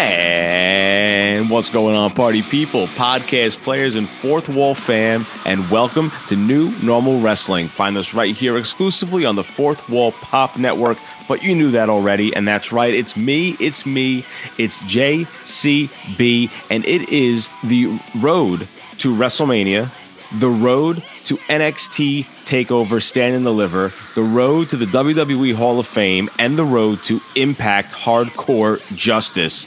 [0.00, 5.26] And what's going on, party people, podcast players, and fourth wall fam?
[5.44, 7.68] And welcome to New Normal Wrestling.
[7.68, 10.96] Find us right here exclusively on the Fourth Wall Pop Network.
[11.28, 12.94] But you knew that already, and that's right.
[12.94, 14.24] It's me, it's me,
[14.56, 18.60] it's JCB, and it is the road
[19.00, 19.90] to WrestleMania,
[20.38, 25.86] the road to NXT TakeOver Stand and Deliver, the road to the WWE Hall of
[25.86, 29.66] Fame, and the road to Impact Hardcore Justice.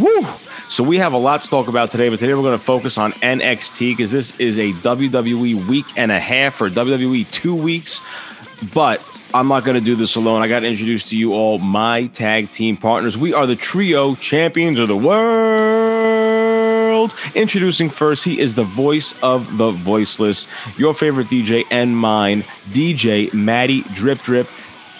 [0.00, 0.26] Woo!
[0.68, 2.98] So we have a lot to talk about today, but today we're going to focus
[2.98, 8.00] on NXT because this is a WWE week and a half or WWE two weeks.
[8.74, 9.00] But
[9.32, 10.42] I'm not going to do this alone.
[10.42, 13.16] I got to introduce to you all my tag team partners.
[13.16, 16.26] We are the trio champions of the world.
[17.34, 20.48] Introducing first, he is the voice of the voiceless,
[20.78, 24.48] your favorite DJ and mine, DJ Maddie Drip Drip.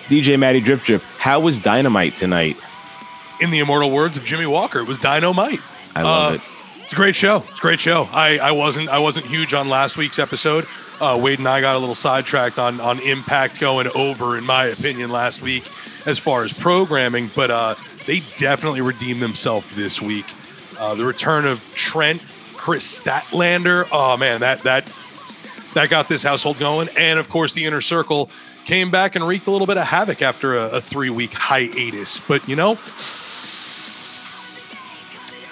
[0.09, 2.57] DJ Maddie Drip Drip, how was Dynamite tonight?
[3.41, 5.61] In the immortal words of Jimmie Walker, it was dynamite.
[5.95, 6.41] I love Uh, it.
[6.84, 7.42] It's a great show.
[7.48, 8.09] It's a great show.
[8.12, 10.67] I, I wasn't I wasn't huge on last week's episode.
[11.01, 14.67] Uh, Wade and I got a little sidetracked on on Impact going over, in my
[14.67, 15.64] opinion, last week
[16.07, 17.29] as far as programming.
[17.34, 17.75] But uh,
[18.07, 20.27] they definitely redeemed themselves this week.
[20.79, 22.25] Uh, the return of Trent,
[22.57, 23.89] Kris Statlander.
[23.91, 24.84] Oh man, that that
[25.75, 26.89] that got this household going.
[26.97, 28.31] And of course, the inner circle
[28.64, 32.20] came back and wreaked a little bit of havoc after a, a three week hiatus.
[32.20, 32.79] But you know,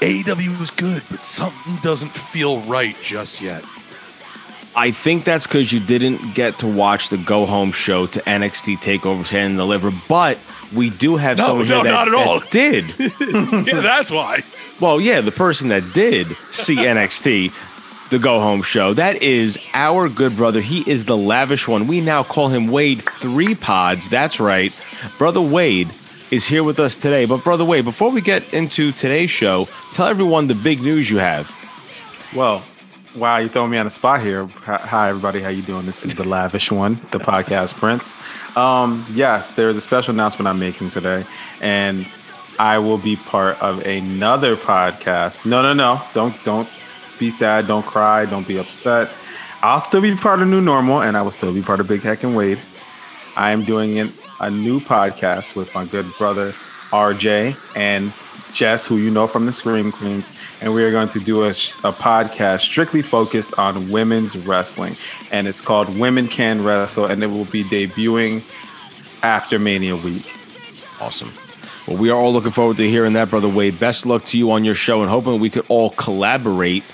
[0.04, 3.65] AEW was good, but something doesn't feel right just yet.
[4.76, 8.76] I think that's because you didn't get to watch the go home show to NXT
[8.78, 10.38] Takeover Stand and Deliver, but
[10.75, 12.41] we do have No, someone no, here that, not at that all.
[12.50, 13.66] did.
[13.66, 14.41] yeah, that's why.
[14.78, 17.53] Well, yeah, the person that did see NXT,
[18.10, 20.60] the go home show, that is our good brother.
[20.60, 21.86] He is the lavish one.
[21.86, 24.10] We now call him Wade Three Pods.
[24.10, 24.78] That's right.
[25.16, 25.88] Brother Wade
[26.34, 27.27] is here with us today.
[27.27, 31.19] But, Brother Wade, before we get into today's show, tell everyone the big news you
[31.19, 31.50] have.
[32.34, 32.62] Well,
[33.15, 34.47] wow, you throwing me on the spot here.
[34.47, 35.41] Hi, hi, everybody.
[35.41, 35.87] How you doing?
[35.87, 38.15] This is the lavish one, the podcast prince.
[38.56, 41.25] Um, yes, there is a special announcement I'm making today,
[41.62, 42.06] and
[42.59, 45.47] I will be part of another podcast.
[45.47, 46.03] No, no, no.
[46.15, 46.69] Don't don't
[47.21, 47.69] be sad.
[47.69, 48.25] Don't cry.
[48.25, 49.12] Don't be upset.
[49.62, 52.03] I'll still be part of New Normal, and I will still be part of Big
[52.03, 52.59] Heck and Wade.
[53.37, 56.55] I am doing an, a new podcast with my good brother
[56.93, 58.12] RJ and
[58.53, 60.31] Jess, who you know from the Scream Queens,
[60.61, 64.97] and we are going to do a, a podcast strictly focused on women's wrestling,
[65.33, 68.49] and it's called Women Can Wrestle, and it will be debuting
[69.25, 70.25] after Mania Week.
[71.01, 71.33] Awesome.
[71.89, 73.78] Well, we are all looking forward to hearing that, Brother Wade.
[73.81, 76.84] Best luck to you on your show and hoping we could all collaborate,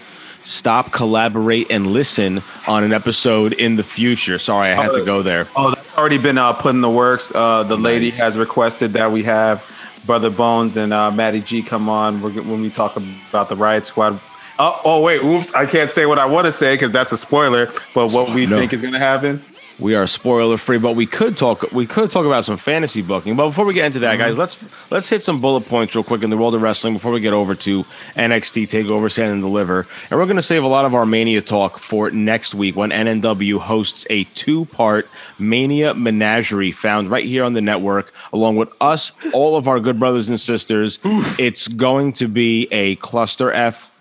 [0.42, 4.38] stop, collaborate, and listen on an episode in the future.
[4.38, 5.46] Sorry, I had to oh, go there.
[5.54, 7.30] Oh, already been uh, put in the works.
[7.34, 9.62] Uh, the lady has requested that we have
[10.06, 12.96] Brother Bones and uh, Matty G come on when we talk
[13.28, 14.18] about the Riot Squad.
[14.58, 15.54] Oh, oh wait, oops!
[15.54, 17.66] I can't say what I want to say because that's a spoiler.
[17.94, 18.58] But what we No.
[18.58, 19.42] think is going to happen?
[19.80, 21.72] We are spoiler free, but we could talk.
[21.72, 23.34] We could talk about some fantasy booking.
[23.34, 24.40] But before we get into that, guys, mm-hmm.
[24.40, 27.20] let's let's hit some bullet points real quick in the world of wrestling before we
[27.20, 29.86] get over to NXT Takeover Stand and Deliver.
[30.10, 32.90] And we're going to save a lot of our Mania talk for next week when
[32.90, 35.08] NNW hosts a two-part
[35.38, 39.98] Mania Menagerie found right here on the network, along with us, all of our good
[39.98, 40.98] brothers and sisters.
[41.38, 43.94] It's going to be a cluster F.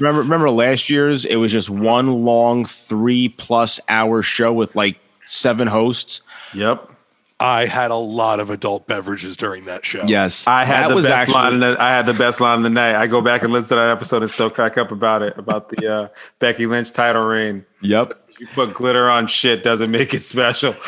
[0.00, 1.24] remember, remember last year's?
[1.24, 6.22] It was just one long three-plus hour show with like seven hosts.
[6.54, 6.88] Yep.
[7.42, 10.02] I had a lot of adult beverages during that show.
[10.04, 11.54] Yes, I had That the best actually- line.
[11.54, 12.96] Of the, I had the best line of the night.
[12.96, 15.70] I go back and listen to that episode and still crack up about it about
[15.70, 16.08] the uh,
[16.38, 17.64] Becky Lynch title reign.
[17.80, 18.12] Yep.
[18.38, 20.74] You put glitter on shit doesn't make it special.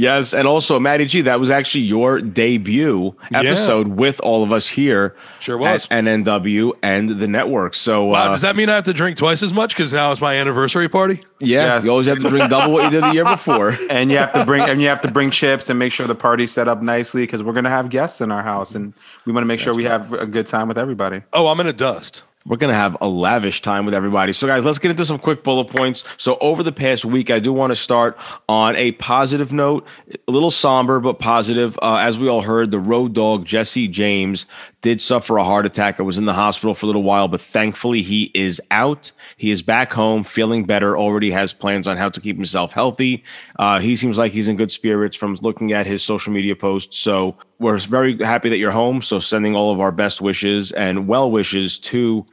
[0.00, 4.68] Yes, and also Maddie G, that was actually your debut episode with all of us
[4.68, 5.14] here.
[5.40, 5.86] Sure was.
[5.90, 7.74] at NNW and the network.
[7.74, 10.10] So Wow, uh, does that mean I have to drink twice as much because now
[10.12, 11.20] it's my anniversary party?
[11.38, 11.84] yeah, Yes.
[11.84, 13.76] you always have to drink double what you did the year before.
[13.90, 16.14] and you have to bring and you have to bring chips and make sure the
[16.14, 18.94] party's set up nicely because we're gonna have guests in our house and
[19.26, 21.22] we want to make sure we have a good time with everybody.
[21.32, 22.22] Oh, I'm in a dust.
[22.46, 24.32] We're going to have a lavish time with everybody.
[24.32, 26.04] So, guys, let's get into some quick bullet points.
[26.16, 28.16] So, over the past week, I do want to start
[28.48, 29.86] on a positive note,
[30.26, 31.78] a little somber, but positive.
[31.82, 34.46] Uh, as we all heard, the Road Dogg, Jesse James,
[34.80, 36.00] did suffer a heart attack.
[36.00, 39.12] I was in the hospital for a little while, but thankfully, he is out.
[39.36, 43.22] He is back home, feeling better, already has plans on how to keep himself healthy.
[43.60, 46.98] Uh, he seems like he's in good spirits from looking at his social media posts.
[46.98, 49.02] So, we're very happy that you're home.
[49.02, 52.24] So, sending all of our best wishes and well wishes to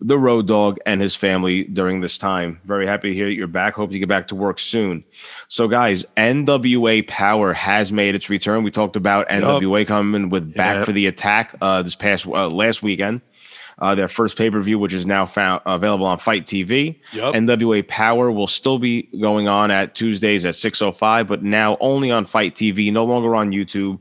[0.00, 2.60] the Road Dogg and his family during this time.
[2.64, 3.72] Very happy to hear that you're back.
[3.72, 5.04] Hope you get back to work soon.
[5.48, 8.62] So, guys, NWA Power has made its return.
[8.62, 12.82] We talked about NWA coming with Back for the Attack uh, this past uh, last
[12.82, 13.22] weekend.
[13.78, 16.98] Uh, their first pay per view, which is now found available on FITE TV.
[17.12, 17.34] Yep.
[17.34, 22.24] NWA Power will still be going on at Tuesdays at 6:05, but now only on
[22.24, 23.98] FITE TV, no longer on YouTube.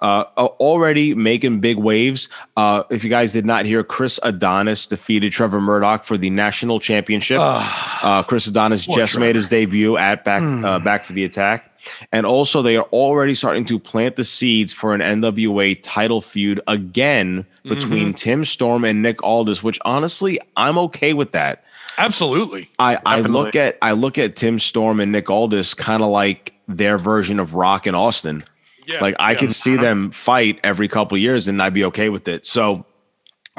[0.00, 2.28] Uh, already making big waves.
[2.56, 6.78] Uh, if you guys did not hear, Chris Adonis defeated Trevor Murdoch for the national
[6.80, 7.38] championship.
[7.42, 11.67] uh, Chris Adonis just made his debut at back uh, back for the attack.
[12.12, 16.60] And also, they are already starting to plant the seeds for an NWA title feud
[16.66, 17.68] again mm-hmm.
[17.68, 21.64] between Tim Storm and Nick Aldis, which honestly, I'm okay with that.
[21.98, 22.70] Absolutely.
[22.78, 26.54] I, I look at I look at Tim Storm and Nick Aldis kind of like
[26.68, 28.44] their version of Rock and Austin.
[28.86, 29.00] Yeah.
[29.00, 29.38] Like I yeah.
[29.38, 29.82] could see uh-huh.
[29.82, 32.46] them fight every couple of years and I'd be okay with it.
[32.46, 32.86] So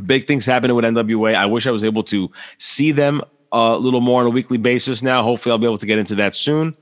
[0.05, 1.35] big things happening with NWA.
[1.35, 3.21] I wish I was able to see them
[3.51, 5.21] a little more on a weekly basis now.
[5.21, 6.75] Hopefully I'll be able to get into that soon.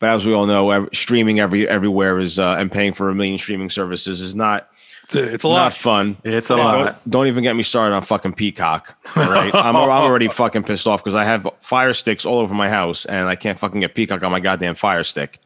[0.00, 3.38] But as we all know, streaming every everywhere is uh, and paying for a million
[3.38, 4.68] streaming services is not
[5.04, 5.74] It's a, it's a not lot.
[5.74, 6.16] fun.
[6.24, 7.00] It's a Don't, lot.
[7.08, 8.96] don't even get me started on fucking Peacock.
[9.16, 12.68] Right, I'm, I'm already fucking pissed off because I have Fire Sticks all over my
[12.68, 15.38] house and I can't fucking get Peacock on my goddamn Fire Stick,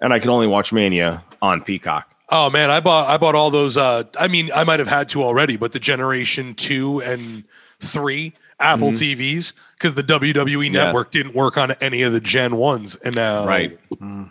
[0.00, 2.12] and I can only watch Mania on Peacock.
[2.28, 3.76] Oh man, I bought I bought all those.
[3.76, 7.44] Uh, I mean, I might have had to already, but the Generation Two and
[7.80, 9.20] Three Apple mm-hmm.
[9.20, 10.74] TVs because the WWE Mm-hmm.
[10.74, 10.84] Yeah.
[10.84, 13.78] network didn't work on any of the Gen ones, and now Right.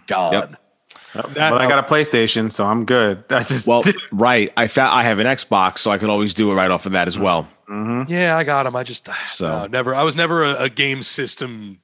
[0.07, 0.55] God, Yep.
[1.13, 3.23] That- but I got a PlayStation, so I'm good.
[3.29, 4.51] That's just Well, right.
[4.57, 6.91] I found I have an Xbox, so I could always do it right off of
[6.93, 7.23] that as mm-hmm.
[7.23, 7.47] well.
[7.69, 8.11] Mm-hmm.
[8.11, 8.75] yeah, I got them.
[8.75, 9.95] I just ah, So- no, never.
[9.95, 11.79] I was never a, a game system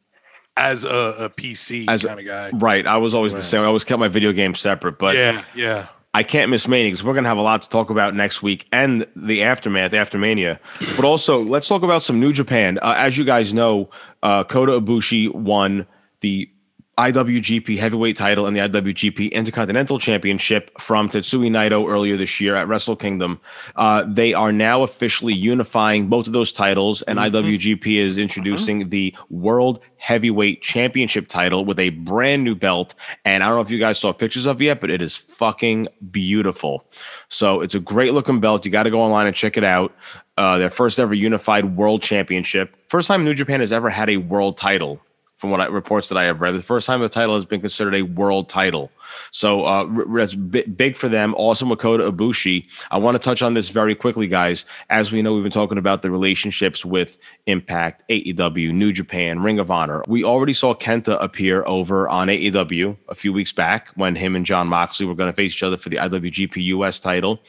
[0.57, 2.49] as a, a PC As kind of guy.
[2.53, 2.85] Right.
[2.85, 3.61] I was always the same.
[3.61, 5.87] I always kept my video games separate, but yeah, yeah.
[6.13, 8.43] I can't miss Mania because we're going to have a lot to talk about next
[8.43, 10.59] week and the aftermath after Mania.
[10.97, 12.79] But also, let's talk about some New Japan.
[12.81, 13.89] Uh, as you guys know,
[14.21, 15.87] uh, Kota Ibushi won
[16.19, 16.49] the
[16.97, 22.67] IWGP Heavyweight title and the IWGP Intercontinental Championship from Tetsuya Naito earlier this year at
[22.67, 23.39] Wrestle Kingdom.
[23.77, 29.15] Uh, they are now officially unifying both of those titles, and IWGP is introducing the
[29.29, 32.93] World Heavyweight Championship title with a brand new belt.
[33.23, 35.15] And I don't know if you guys saw pictures of it yet, but it is
[35.15, 36.85] fucking beautiful.
[37.29, 38.65] So it's a great looking belt.
[38.65, 39.95] You got to go online and check it out.
[40.37, 42.75] Uh, their first ever unified world championship.
[42.89, 44.99] First time New Japan has ever had a world title
[45.41, 46.53] from what I, reports that I have read.
[46.53, 48.91] The first time the title has been considered a world title.
[49.31, 51.33] So uh, that's bi- big for them.
[51.35, 52.67] Awesome with Kota Ibushi.
[52.91, 54.65] I want to touch on this very quickly, guys.
[54.91, 57.17] As we know, we've been talking about the relationships with
[57.47, 60.03] Impact, AEW, New Japan, Ring of Honor.
[60.07, 64.45] We already saw Kenta appear over on AEW a few weeks back when him and
[64.45, 67.41] Jon Moxley were going to face each other for the IWGP US title.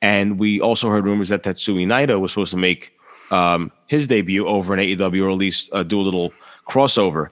[0.00, 2.96] And we also heard rumors that Tetsuya Naito was supposed to make
[3.32, 6.32] um, his debut over in AEW, or at least uh, do a little
[6.68, 7.28] crossover.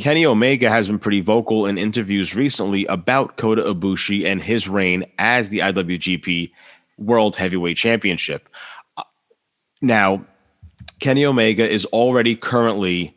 [0.00, 5.04] Kenny Omega has been pretty vocal in interviews recently about Kota Ibushi and his reign
[5.18, 6.50] as the IWGP
[6.98, 8.48] World Heavyweight Championship.
[8.96, 9.02] Uh,
[9.80, 10.24] Now,
[11.00, 13.14] Kenny Omega is already currently.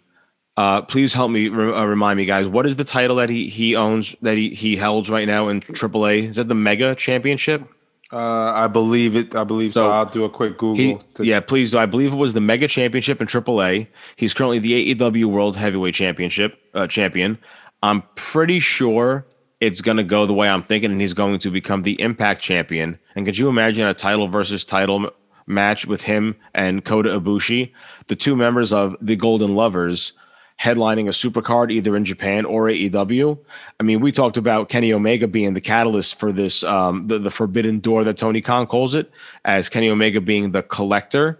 [0.57, 2.47] Uh, please help me re- uh, remind me, guys.
[2.49, 5.61] What is the title that he he owns that he he holds right now in
[5.61, 6.29] AAA?
[6.29, 7.63] Is that the Mega Championship?
[8.11, 8.17] Uh,
[8.53, 9.35] I believe it.
[9.35, 9.81] I believe so.
[9.81, 10.75] So, I'll do a quick Google.
[10.75, 11.77] He, to- yeah, please do.
[11.77, 13.87] I believe it was the Mega Championship in AAA.
[14.15, 17.37] He's currently the AEW World Heavyweight Championship uh, champion.
[17.83, 19.25] I'm pretty sure
[19.59, 22.41] it's going to go the way I'm thinking, and he's going to become the Impact
[22.41, 22.99] champion.
[23.15, 25.09] And could you imagine a title versus title
[25.47, 27.71] match with him and Kota Ibushi,
[28.07, 30.13] the two members of the Golden Lovers?
[30.61, 33.37] Headlining a supercard either in Japan or AEW.
[33.79, 37.31] I mean, we talked about Kenny Omega being the catalyst for this, um, the, the
[37.31, 39.09] forbidden door that Tony Khan calls it,
[39.43, 41.39] as Kenny Omega being the collector.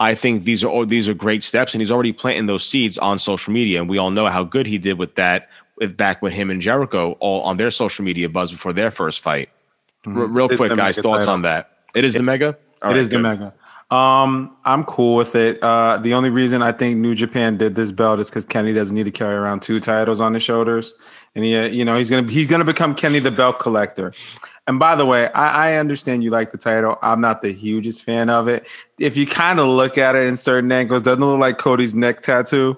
[0.00, 3.18] I think these are these are great steps, and he's already planting those seeds on
[3.18, 5.48] social media, and we all know how good he did with that.
[5.78, 9.20] With back with him and Jericho all on their social media buzz before their first
[9.20, 9.48] fight.
[10.06, 11.34] R- real It quick, guys, thoughts title.
[11.34, 11.70] on that?
[11.94, 12.56] It is the mega.
[12.82, 13.54] All It right, is the mega.
[13.90, 15.62] Um, I'm cool with it.
[15.62, 18.94] Uh, the only reason I think New Japan did this belt is because Kenny doesn't
[18.94, 20.94] need to carry around two titles on his shoulders,
[21.34, 24.12] and he, uh, you know, he's gonna he's gonna become Kenny the belt collector.
[24.66, 26.98] And by the way, I, I understand you like the title.
[27.00, 28.66] I'm not the hugest fan of it.
[28.98, 32.20] If you kind of look at it in certain angles, doesn't look like Cody's neck
[32.20, 32.76] tattoo?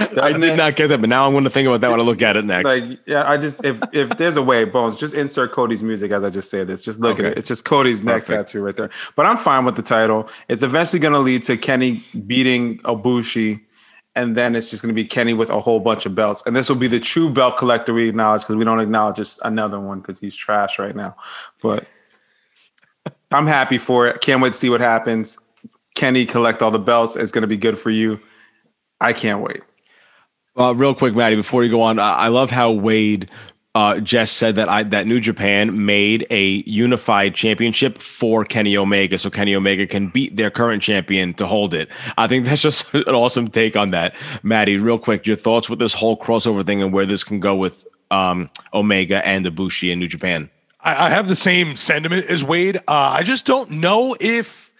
[0.00, 0.56] I did it?
[0.56, 2.36] not get that, but now I'm going to think about that when I look at
[2.36, 2.64] it next.
[2.64, 6.24] Like, yeah, I just if if there's a way, Bones, just insert Cody's music as
[6.24, 6.84] I just say this.
[6.84, 7.38] Just look at it.
[7.38, 8.48] It's just Cody's neck Perfect.
[8.48, 8.90] tattoo right there.
[9.16, 10.28] But I'm fine with the title.
[10.48, 13.60] It's eventually going to lead to Kenny beating Ibushi,
[14.14, 16.42] and then it's just going to be Kenny with a whole bunch of belts.
[16.46, 19.40] And this will be the true belt collector we acknowledge because we don't acknowledge just
[19.44, 21.16] another one because he's trash right now.
[21.62, 21.84] But
[23.30, 24.20] I'm happy for it.
[24.20, 25.38] Can't wait to see what happens.
[25.94, 27.16] Kenny collect all the belts.
[27.16, 28.20] It's going to be good for you.
[29.00, 29.60] I can't wait.
[30.60, 33.30] Uh, real quick, Maddie, before you go on, I, I love how Wade
[33.74, 39.30] uh, said that I, that New Japan made a unified championship for Kenny Omega, so
[39.30, 41.88] Kenny Omega can beat their current champion to hold it.
[42.18, 44.76] I think that's just an awesome take on that, Maddie.
[44.76, 47.86] Real quick, your thoughts with this whole crossover thing and where this can go with
[48.10, 50.50] um, Omega and Ibushi in New Japan.
[50.82, 52.76] I, I have the same sentiment as Wade.
[52.76, 54.70] Uh, I just don't know if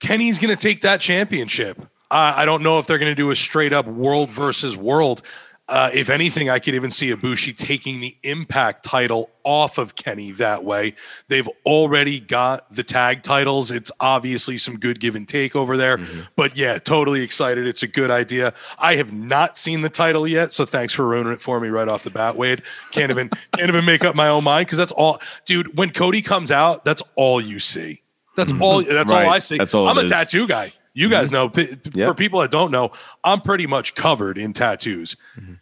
[0.00, 1.80] Kenny's going to take that championship.
[2.10, 5.22] Uh, I don't know if they're going to do a straight up world versus world.
[5.68, 10.30] Uh, if anything, I could even see Ibushi taking the Impact title off of Kenny
[10.32, 10.94] that way.
[11.28, 13.70] They've already got the tag titles.
[13.70, 15.98] It's obviously some good give and take over there.
[15.98, 16.20] Mm-hmm.
[16.36, 17.66] But yeah, totally excited.
[17.66, 18.54] It's a good idea.
[18.78, 21.88] I have not seen the title yet, so thanks for ruining it for me right
[21.88, 22.62] off the bat, Wade.
[22.92, 25.76] Can't even can't even make up my own mind because that's all, dude.
[25.76, 28.00] When Cody comes out, that's all you see.
[28.36, 28.82] That's all.
[28.82, 29.26] That's right.
[29.26, 29.58] all I see.
[29.60, 30.10] All I'm a is.
[30.10, 30.72] tattoo guy.
[30.98, 31.34] You guys mm-hmm.
[31.34, 31.48] know.
[31.48, 32.08] P- yep.
[32.08, 32.90] For people that don't know,
[33.22, 35.16] I'm pretty much covered in tattoos.
[35.38, 35.54] Mm-hmm.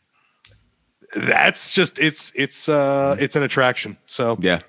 [1.14, 3.22] That's just it's it's uh mm-hmm.
[3.22, 3.98] it's an attraction.
[4.06, 4.60] So yeah,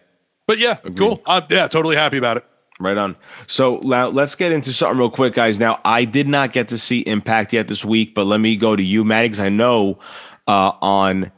[0.46, 0.98] but yeah, Agreed.
[0.98, 1.22] cool.
[1.26, 2.46] Uh, yeah, totally happy about it.
[2.82, 3.16] Right on.
[3.48, 5.58] So now let's get into something real quick, guys.
[5.58, 8.76] Now I did not get to see Impact yet this week, but let me go
[8.76, 10.00] to you, because I know
[10.48, 11.32] uh, on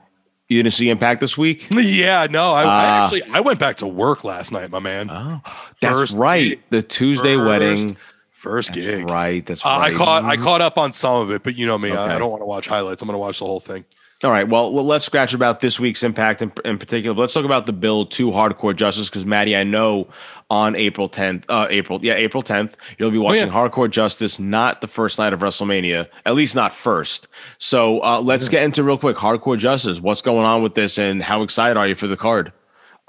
[0.47, 1.67] you didn't see Impact this week?
[1.75, 2.51] Yeah, no.
[2.51, 5.11] I, uh, I, actually I went back to work last night, my man.
[5.11, 5.41] Oh,
[5.79, 6.59] that's first right.
[6.71, 7.97] The Tuesday first, wedding.
[8.39, 9.09] First That's gig.
[9.09, 9.45] Right.
[9.45, 9.93] That's uh, right.
[9.93, 11.99] I caught I caught up on some of it, but you know me, okay.
[11.99, 13.01] I, I, don't want to watch highlights.
[13.01, 13.83] I'm going to watch the whole thing.
[14.23, 14.47] All right.
[14.47, 17.13] Well, let's scratch about this week's impact in, in particular.
[17.17, 20.07] Let's talk about the build to Hardcore Justice because Maddie, I know
[20.49, 23.51] on April 10th, uh, April, yeah, April 10th, you'll be watching oh, yeah.
[23.51, 27.27] Hardcore Justice, not the first night of WrestleMania, at least not first.
[27.57, 28.51] So uh, let's yeah.
[28.51, 29.99] get into real quick Hardcore Justice.
[29.99, 32.53] What's going on with this, and how excited are you for the card?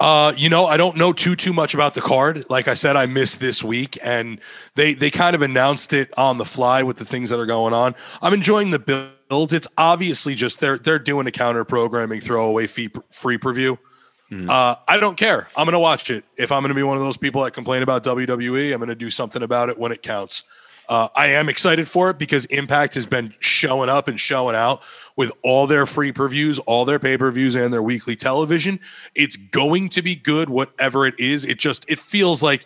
[0.01, 2.49] Uh, you know, I don't know too too much about the card.
[2.49, 4.39] Like I said, I missed this week, and
[4.73, 7.71] they they kind of announced it on the fly with the things that are going
[7.71, 7.93] on.
[8.19, 9.53] I'm enjoying the builds.
[9.53, 13.77] It's obviously just they're they're doing a counter programming throwaway fee, free preview.
[14.31, 14.49] Mm-hmm.
[14.49, 15.49] Uh, I don't care.
[15.55, 16.25] I'm going to watch it.
[16.35, 18.89] If I'm going to be one of those people that complain about WWE, I'm going
[18.89, 20.45] to do something about it when it counts.
[20.91, 24.83] Uh, I am excited for it because Impact has been showing up and showing out
[25.15, 28.77] with all their free previews, all their pay per views, and their weekly television.
[29.15, 31.45] It's going to be good, whatever it is.
[31.45, 32.65] It just it feels like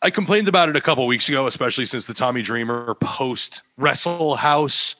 [0.00, 4.36] I complained about it a couple weeks ago, especially since the Tommy Dreamer post Wrestle
[4.36, 4.96] House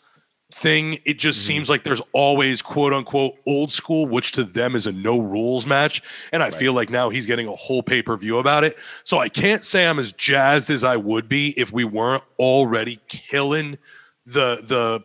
[0.54, 0.98] thing.
[1.04, 1.48] It just mm-hmm.
[1.48, 5.66] seems like there's always quote unquote old school, which to them is a no rules
[5.66, 6.02] match.
[6.32, 6.54] And I right.
[6.54, 8.76] feel like now he's getting a whole pay per view about it.
[9.02, 13.00] So I can't say I'm as jazzed as I would be if we weren't already
[13.08, 13.78] killing
[14.26, 15.04] the the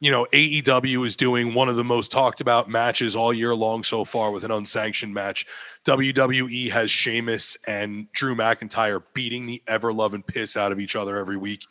[0.00, 3.84] you know AEW is doing one of the most talked about matches all year long
[3.84, 5.46] so far with an unsanctioned match.
[5.84, 11.16] WWE has Sheamus and Drew McIntyre beating the ever loving piss out of each other
[11.16, 11.64] every week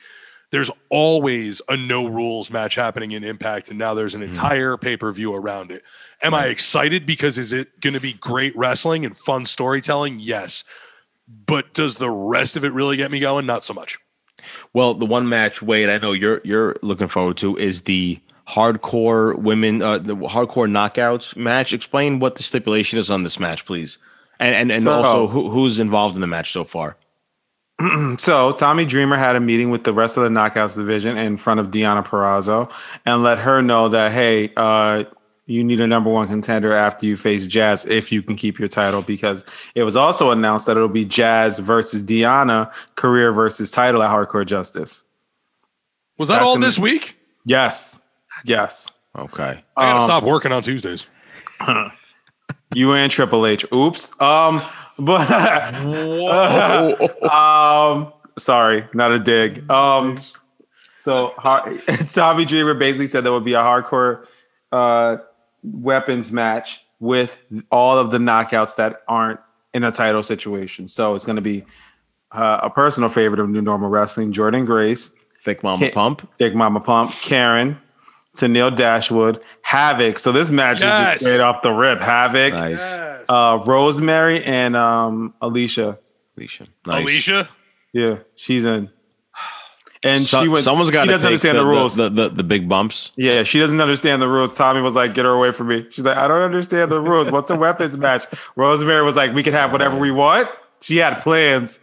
[0.52, 4.30] there's always a no rules match happening in Impact, and now there's an mm-hmm.
[4.30, 5.84] entire pay per view around it.
[6.22, 10.20] Am I excited because is it going to be great wrestling and fun storytelling?
[10.20, 10.64] Yes.
[11.46, 13.46] But does the rest of it really get me going?
[13.46, 14.00] Not so much.
[14.74, 19.38] Well, the one match, Wade, I know you're you're looking forward to is the hardcore
[19.38, 21.74] women, uh, the hardcore knockouts match.
[21.74, 23.98] Explain what the stipulation is on this match, please,
[24.40, 26.98] and and, and so, also who, who's involved in the match so far.
[28.18, 31.60] so Tommy Dreamer had a meeting with the rest of the Knockouts division in front
[31.60, 32.72] of Deonna Purrazzo
[33.06, 35.06] and let her know that hey, uh,
[35.46, 38.68] you need a number one contender after you face Jazz if you can keep your
[38.68, 39.44] title because
[39.74, 44.46] it was also announced that it'll be Jazz versus Deonna career versus title at Hardcore
[44.46, 45.06] Justice.
[46.20, 47.18] Was that That's all this week?
[47.46, 48.02] Yes.
[48.46, 48.92] Yes.
[49.18, 49.64] Okay.
[49.76, 51.08] I gotta um, stop working on Tuesdays.
[52.76, 53.66] you and Triple H.
[53.74, 54.22] Oops.
[54.22, 54.62] Um
[55.00, 55.76] but
[57.24, 59.70] um, sorry, not a dig.
[59.70, 60.20] Um,
[60.98, 61.34] so
[62.14, 64.26] Tommy Dreamer basically said there would be a hardcore
[64.72, 65.18] uh,
[65.64, 67.38] weapons match with
[67.72, 69.40] all of the knockouts that aren't
[69.74, 70.88] in a title situation.
[70.88, 71.64] So it's going to be
[72.32, 75.14] uh, a personal favorite of New Normal Wrestling, Jordynne Grace,
[75.44, 77.80] Thick Mama Pump, Thick Mama Pump, Karen,
[78.36, 80.18] Tenille Dashwood, Havok.
[80.18, 80.84] So this match yes.
[80.84, 82.00] is just straight off the rip.
[82.00, 83.26] Havok, nice.
[83.30, 85.98] uh, Rosemary, and um, Alisha.
[86.38, 86.68] Alisha.
[86.86, 87.06] Nice.
[87.06, 87.50] Alisha.
[87.94, 88.90] Yeah, she's in.
[90.04, 90.64] And so, she went.
[90.64, 91.96] Someone's got to understand the, the rules.
[91.98, 93.12] The, the, the, big bumps.
[93.18, 94.56] Yeah, she doesn't understand the rules.
[94.56, 97.30] Tommy was like, "Get her away from me." She's like, "I don't understand the rules.
[97.30, 98.24] What's a weapons match?"
[98.56, 100.48] Rosemary was like, "We can have whatever we want."
[100.82, 101.82] She had plans.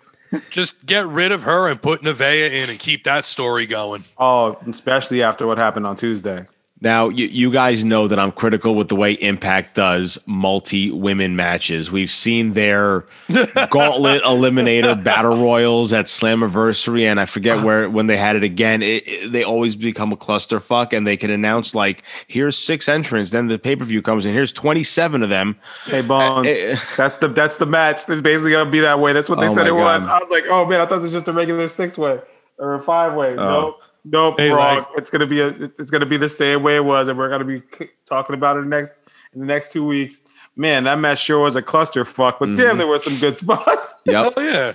[0.50, 4.04] Just get rid of her and put Nevaeh in and keep that story going.
[4.18, 6.46] Oh, especially after what happened on Tuesday.
[6.86, 11.34] Now, you, you guys know that I'm critical with the way Impact does multi women
[11.34, 11.90] matches.
[11.90, 13.00] We've seen their
[13.70, 18.84] gauntlet eliminator battle royals at Slammiversary, and I forget where when they had it again.
[18.84, 23.32] It, it, they always become a clusterfuck, and they can announce like, "Here's six entrants."
[23.32, 24.32] Then the pay per view comes in.
[24.32, 25.56] Here's 27 of them.
[25.86, 28.08] Hey Bones, uh, that's the that's the match.
[28.08, 29.12] It's basically gonna be that way.
[29.12, 29.80] That's what they oh said it God.
[29.80, 30.06] was.
[30.06, 32.20] I was like, oh man, I thought it was just a regular six way
[32.58, 33.32] or a five way.
[33.32, 33.34] Oh.
[33.34, 33.76] No.
[34.08, 34.78] Nope, hey, wrong.
[34.78, 35.48] Like, it's gonna be a.
[35.48, 37.62] It's gonna be the same way it was, and we're gonna be
[38.06, 38.92] talking about it next
[39.34, 40.20] in the next two weeks.
[40.54, 42.54] Man, that match sure was a clusterfuck, but mm-hmm.
[42.54, 43.92] damn, there were some good spots.
[44.06, 44.34] Yep.
[44.38, 44.72] yeah.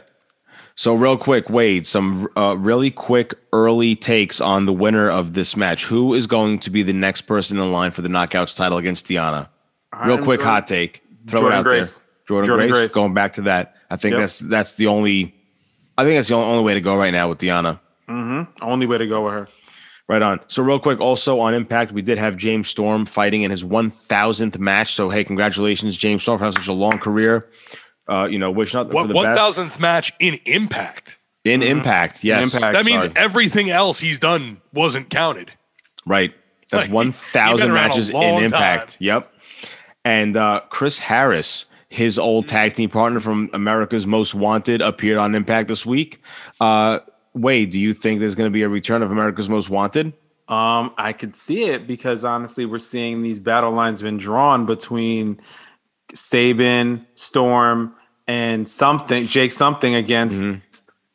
[0.76, 5.56] So real quick, Wade, some uh, really quick early takes on the winner of this
[5.56, 5.86] match.
[5.86, 9.08] Who is going to be the next person in line for the Knockouts title against
[9.08, 9.48] Deonna?
[10.06, 11.02] Real I'm quick, hot take.
[11.28, 11.98] Throw Jordynne it out Grace.
[11.98, 12.38] there.
[12.38, 12.72] Jordynne, Jordynne Grace.
[12.72, 12.94] Grace.
[12.94, 14.22] Going back to that, I think yep.
[14.22, 15.34] that's that's the only.
[15.98, 17.80] I think that's the only way to go right now with Deonna.
[18.12, 18.64] Mm-hmm.
[18.64, 19.48] Only way to go with her.
[20.08, 20.42] Right on.
[20.48, 24.58] So, real quick, also on Impact, we did have James Storm fighting in his 1000th
[24.60, 24.94] match.
[24.94, 27.50] So, hey, congratulations, James Storm, for having such a long career.
[28.10, 31.18] Uh, you know, wish not what, the 1000th match in Impact.
[31.46, 31.78] In mm-hmm.
[31.78, 32.54] Impact, yes.
[32.54, 33.14] Impact, that means sorry.
[33.16, 35.52] everything else he's done wasn't counted.
[36.06, 36.34] Right.
[36.70, 38.92] That's like, 1,000 matches in Impact.
[38.92, 38.98] Time.
[39.00, 39.34] Yep.
[40.04, 45.36] And uh, Chris Harris, his old tag team partner from America's Most Wanted, appeared on
[45.36, 46.22] Impact this week.
[46.60, 47.00] Uh,
[47.34, 50.08] Wade, do you think there's going to be a return of America's Most Wanted?
[50.48, 55.40] Um, I could see it because honestly, we're seeing these battle lines been drawn between
[56.14, 57.96] Sabin, Storm,
[58.28, 60.60] and something Jake something against mm-hmm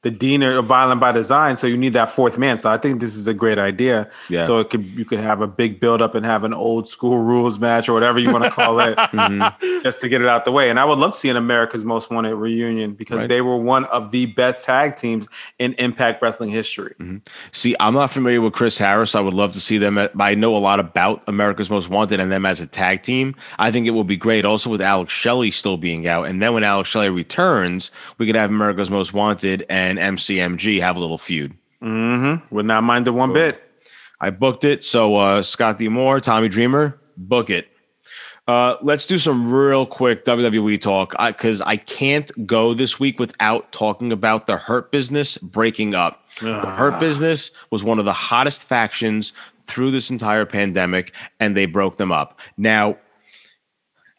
[0.07, 3.01] the dean of violent by design so you need that fourth man so i think
[3.01, 4.45] this is a great idea yeah.
[4.45, 7.19] so it could you could have a big build up and have an old school
[7.19, 9.83] rules match or whatever you want to call it mm-hmm.
[9.83, 11.85] just to get it out the way and i would love to see an america's
[11.85, 13.29] most wanted reunion because right.
[13.29, 17.17] they were one of the best tag teams in impact wrestling history mm-hmm.
[17.51, 20.37] see i'm not familiar with chris harris i would love to see them at, i
[20.37, 23.89] know a lot about america's most wanted and them as a tag team i think
[23.89, 26.89] it would be great also with alex shelley still being out and then when alex
[26.89, 31.57] shelley returns we could have america's most wanted and and MCMG have a little feud.
[31.83, 32.55] Mm-hmm.
[32.55, 33.63] Would not mind it one bit.
[34.21, 34.83] I booked it.
[34.83, 37.69] So uh, Scott D'Amore, Tommy Dreamer, book it.
[38.49, 43.19] Uh, let's do some real quick WWE talk because I, I, can't go this week
[43.19, 46.23] without talking about the Hurt Business breaking up.
[46.41, 49.33] The Hurt Business was one of the hottest factions
[49.63, 52.39] through this entire pandemic, and they broke them up.
[52.57, 52.99] Now,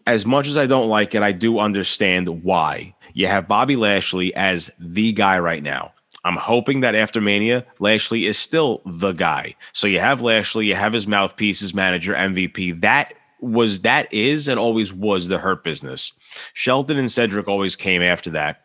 [0.05, 2.95] as much as I don't like it, I do understand why.
[3.17, 5.91] You have Bobby Lashley as the guy right now.
[6.23, 9.55] I'm hoping that after Mania, Lashley is still the guy.
[9.73, 12.79] So you have Lashley, you have his mouthpiece, his manager, MVP.
[12.79, 16.13] That was that is and always was the hurt business.
[16.53, 18.61] Shelton and Cedric always came after that.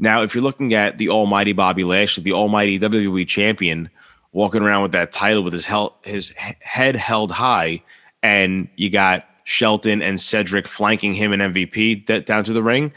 [0.00, 3.88] Now, if you're looking at the almighty Bobby Lashley, the almighty WWE champion,
[4.32, 7.84] walking around with that title with his hel- his head held high,
[8.20, 12.92] and you got Shelton and Cedric flanking him in MVP down to the ring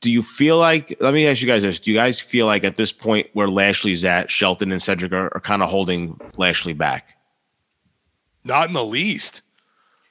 [0.00, 1.80] do you feel like let me ask you guys this.
[1.80, 5.34] Do you guys feel like at this point where lashley's at shelton and cedric are,
[5.34, 7.16] are kind of holding lashley back?
[8.44, 9.42] Not in the least.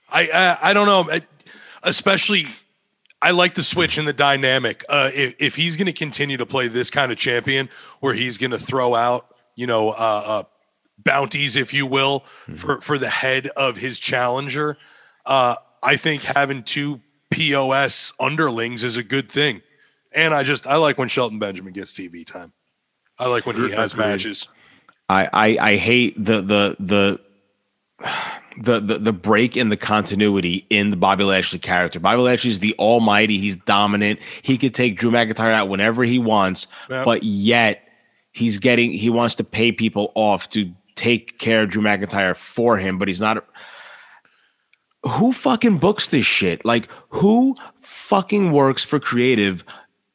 [0.09, 1.09] I i, I don't know.
[1.83, 2.47] Especially
[3.21, 4.83] i like the switch in the dynamic.
[4.89, 7.69] Uh, if, if he's going to continue to play this kind of champion
[7.99, 10.43] where he's going to throw out you know uh, uh,
[10.99, 12.55] bounties if you will mm-hmm.
[12.55, 14.77] for for the head of his challenger
[15.25, 19.61] uh, i think having two pos underlings is a good thing
[20.11, 22.53] and I just I like when Shelton Benjamin gets TV time.
[23.19, 24.47] I like when he has matches.
[25.09, 27.19] I, I I hate the the the
[28.59, 31.99] the, the the break in the continuity in the Bobby Lashley character.
[31.99, 33.37] Bobby Lashley is the almighty.
[33.37, 34.19] He's dominant.
[34.41, 37.05] He could take Drew McIntyre out whenever he wants, yep.
[37.05, 37.87] but yet
[38.31, 42.77] he's getting he wants to pay people off to take care of Drew McIntyre for
[42.77, 43.45] him, but he's not.
[45.03, 46.65] Who fucking books this shit?
[46.65, 49.63] Like who fucking works for creative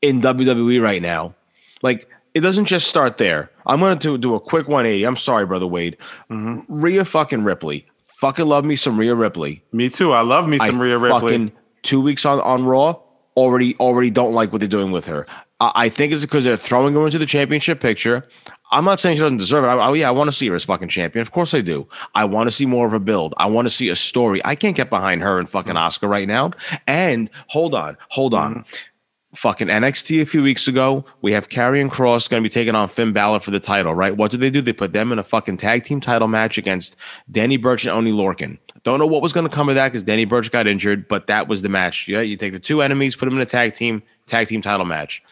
[0.03, 1.35] in WWE right now.
[1.81, 3.51] Like it doesn't just start there.
[3.67, 5.05] I'm going to do a quick 180.
[5.05, 5.97] I'm sorry, brother Wade.
[6.31, 6.81] Mm-hmm.
[6.81, 7.87] Rhea fucking Ripley.
[8.17, 9.65] Fucking love me some Rhea Ripley.
[9.73, 10.13] Me too.
[10.13, 11.21] I love me some I Rhea Ripley.
[11.21, 12.97] Fucking two weeks on on Raw.
[13.37, 15.27] Already already don't like what they're doing with her.
[15.59, 18.29] I, I think it's because they're throwing her into the championship picture.
[18.71, 19.69] I'm not saying she doesn't deserve it.
[19.69, 21.21] I, I, yeah, I want to see her as fucking champion.
[21.21, 21.87] Of course I do.
[22.15, 23.35] I want to see more of a build.
[23.37, 24.41] I want to see a story.
[24.45, 26.53] I can't get behind her and fucking Oscar right now.
[26.87, 28.55] And hold on, hold on.
[28.55, 28.92] Mm-hmm
[29.35, 31.05] fucking NXT a few weeks ago.
[31.23, 34.17] We have Karrion Kross going to be taking on Finn Balor for the title, right?
[34.17, 34.61] What did they do?
[34.61, 36.97] They put them in a fucking tag team title match against
[37.31, 38.59] Danny Burch and Oney Lorcan.
[38.83, 41.29] Don't know what was going to come of that because Danny Burch got injured, but
[41.29, 42.09] that was the match.
[42.09, 44.85] Yeah, you take the two enemies, put them in a tag team, tag team title
[44.87, 45.23] match.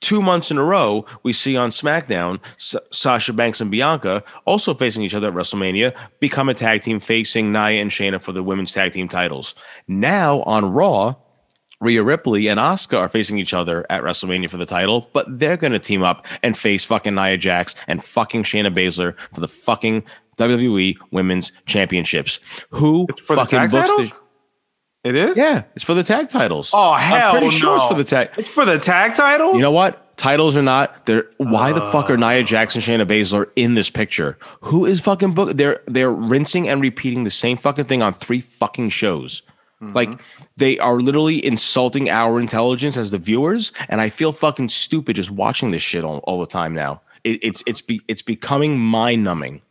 [0.00, 4.72] two months in a row, we see on SmackDown S- Sasha Banks and Bianca also
[4.72, 8.42] facing each other at WrestleMania, become a tag team facing Nia and Shayna for the
[8.42, 9.54] women's tag team titles.
[9.86, 11.16] Now on Raw,
[11.80, 15.56] Rhea Ripley and Asuka are facing each other at WrestleMania for the title, but they're
[15.56, 19.48] going to team up and face fucking Nia Jax and fucking Shayna Baszler for the
[19.48, 20.04] fucking
[20.36, 22.40] WWE Women's Championships.
[22.70, 24.22] Who fucking books?
[25.04, 25.36] It is?
[25.36, 26.70] Yeah, it's for the tag titles.
[26.72, 27.88] Oh hell I'm pretty sure it's no.
[27.88, 28.30] for the tag.
[28.38, 29.56] It's for the tag titles?
[29.56, 30.00] You know what?
[30.16, 32.16] Titles or not, they're why the fuck are uh.
[32.16, 34.38] Nia Jackson, Shayna Baszler in this picture?
[34.62, 35.56] Who is fucking book?
[35.56, 39.42] They're they're rinsing and repeating the same fucking thing on three fucking shows.
[39.82, 39.92] Mm-hmm.
[39.94, 40.20] Like
[40.56, 45.30] they are literally insulting our intelligence as the viewers, and I feel fucking stupid just
[45.30, 47.00] watching this shit all, all the time now.
[47.24, 49.62] It, it's it's be, it's becoming mind numbing.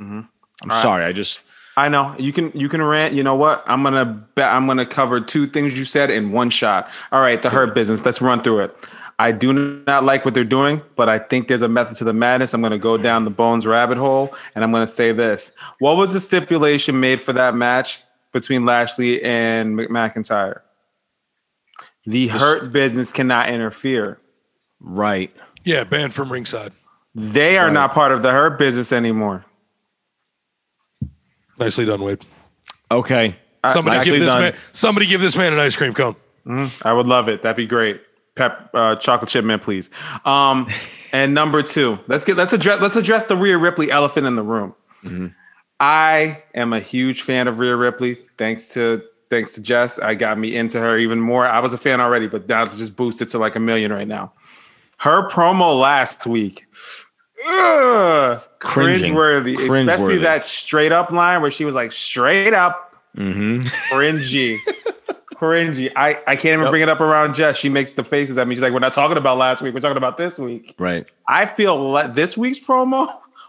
[0.00, 0.20] Mm-hmm.
[0.62, 1.42] I'm sorry, I just
[1.76, 3.14] I know you can you can rant.
[3.14, 3.64] You know what?
[3.66, 6.88] I'm gonna bet I'm gonna cover two things you said in one shot.
[7.10, 8.04] All right, the hurt business.
[8.04, 8.76] Let's run through it.
[9.18, 9.52] I do
[9.86, 12.54] not like what they're doing, but I think there's a method to the madness.
[12.54, 16.12] I'm gonna go down the bones rabbit hole, and I'm gonna say this: What was
[16.12, 18.03] the stipulation made for that match
[18.34, 20.60] between Lashley and McIntyre?
[22.04, 24.18] The hurt business cannot interfere.
[24.80, 25.34] right.
[25.64, 26.72] Yeah, banned from ringside.
[27.14, 29.46] They are not part of the hurt business anymore.
[31.58, 32.22] Nicely done, Wade.
[32.90, 33.36] Okay.
[33.72, 34.42] Somebody nicely give this done.
[34.42, 34.54] man.
[34.72, 36.16] Somebody give this man an ice cream cone.
[36.82, 37.40] I would love it.
[37.40, 38.02] That'd be great.
[38.34, 39.88] Pep uh, chocolate chip man, please.
[40.26, 40.68] Um,
[41.12, 44.42] and number two, let's get let's address let's address the Rhea Ripley elephant in the
[44.42, 44.74] room.
[45.80, 48.14] I am a huge fan of Rhea Ripley.
[48.38, 51.44] Thanks to thanks to Jess, I got me into her even more.
[51.46, 54.06] I was a fan already, but now it's just boosted to like a million right
[54.08, 54.32] now.
[54.98, 56.66] Her promo last week,
[57.46, 59.14] ugh, Cringing.
[59.14, 62.80] cringeworthy, especially that straight up line where she was like straight up
[63.16, 63.60] Mm-hmm.
[63.94, 64.56] cringy.
[65.36, 65.92] cringy.
[65.94, 67.56] I, I can't even bring it up around Jess.
[67.56, 68.56] She makes the faces at me.
[68.56, 69.72] She's like, we're not talking about last week.
[69.72, 70.74] We're talking about this week.
[70.80, 71.06] Right.
[71.28, 73.06] I feel like this week's promo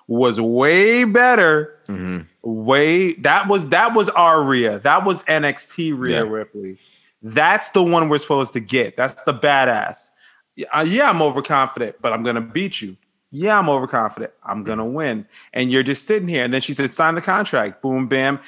[0.07, 1.79] was way better.
[1.87, 2.23] Mm-hmm.
[2.41, 4.79] Way that was that was our Rhea.
[4.79, 6.29] That was NXT Rhea Yeah.
[6.29, 6.77] Ripley.
[7.21, 8.97] That's the one we're supposed to get.
[8.97, 10.11] That's the badass.
[10.55, 12.97] Yeah, yeah, I'm overconfident, but I'm gonna beat you.
[13.31, 14.31] Yeah, I'm overconfident.
[14.43, 15.27] I'm gonna win.
[15.53, 16.43] And you're just sitting here.
[16.43, 17.81] And then she said, sign the contract.
[17.81, 18.39] Boom, bam.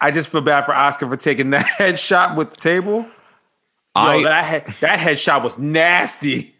[0.00, 3.06] I just feel bad for Oscar for taking that headshot with the table.
[3.96, 6.55] Yo, that head, that headshot was nasty.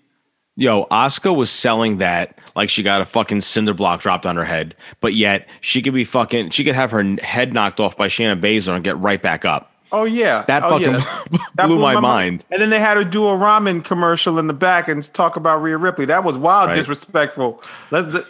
[0.57, 4.45] Yo, Asuka was selling that like she got a fucking cinder block dropped on her
[4.45, 6.51] head, but yet she could be fucking.
[6.51, 9.73] She could have her head knocked off by Shayna Baszler and get right back up.
[9.93, 11.45] Oh yeah, That oh, fucking yeah.
[11.67, 12.45] blew, That my, mind.
[12.51, 15.63] And then they had her do a ramen commercial in the back and talk about
[15.63, 16.07] Rhea Ripley.
[16.07, 16.77] That was wild, Right.
[16.77, 17.63] disrespectful.
[17.91, 18.27] Let's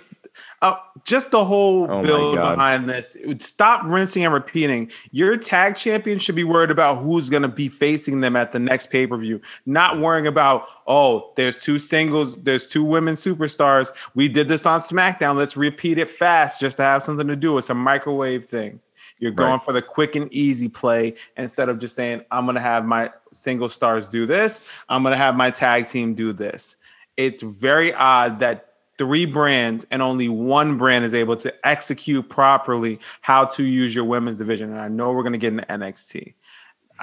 [0.67, 3.17] uh, just the whole Oh build behind this.
[3.39, 4.91] Stop rinsing and repeating.
[5.13, 8.59] Your tag champion should be worried about who's going to be facing them at the
[8.59, 13.93] next pay per view, not worrying about oh, there's two singles, there's two women superstars.
[14.15, 15.37] We did this on SmackDown.
[15.37, 17.59] Let's repeat it fast just to have something to do.
[17.59, 18.81] It's a microwave thing.
[19.19, 19.63] You're going Right.
[19.63, 23.11] for the quick and easy play instead of just saying, I'm going to have my
[23.33, 24.65] single stars do this.
[24.89, 26.77] I'm going to have my tag team do this.
[27.17, 28.66] It's very odd that
[28.99, 34.05] three brands and only one brand is able to execute properly how to use your
[34.05, 34.71] women's division.
[34.71, 36.35] And I know we're going to get into NXT.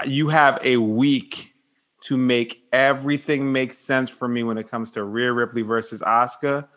[0.06, 1.54] You have a week
[2.02, 6.68] to make everything make sense for me when it comes to Rhea Ripley versus Asuka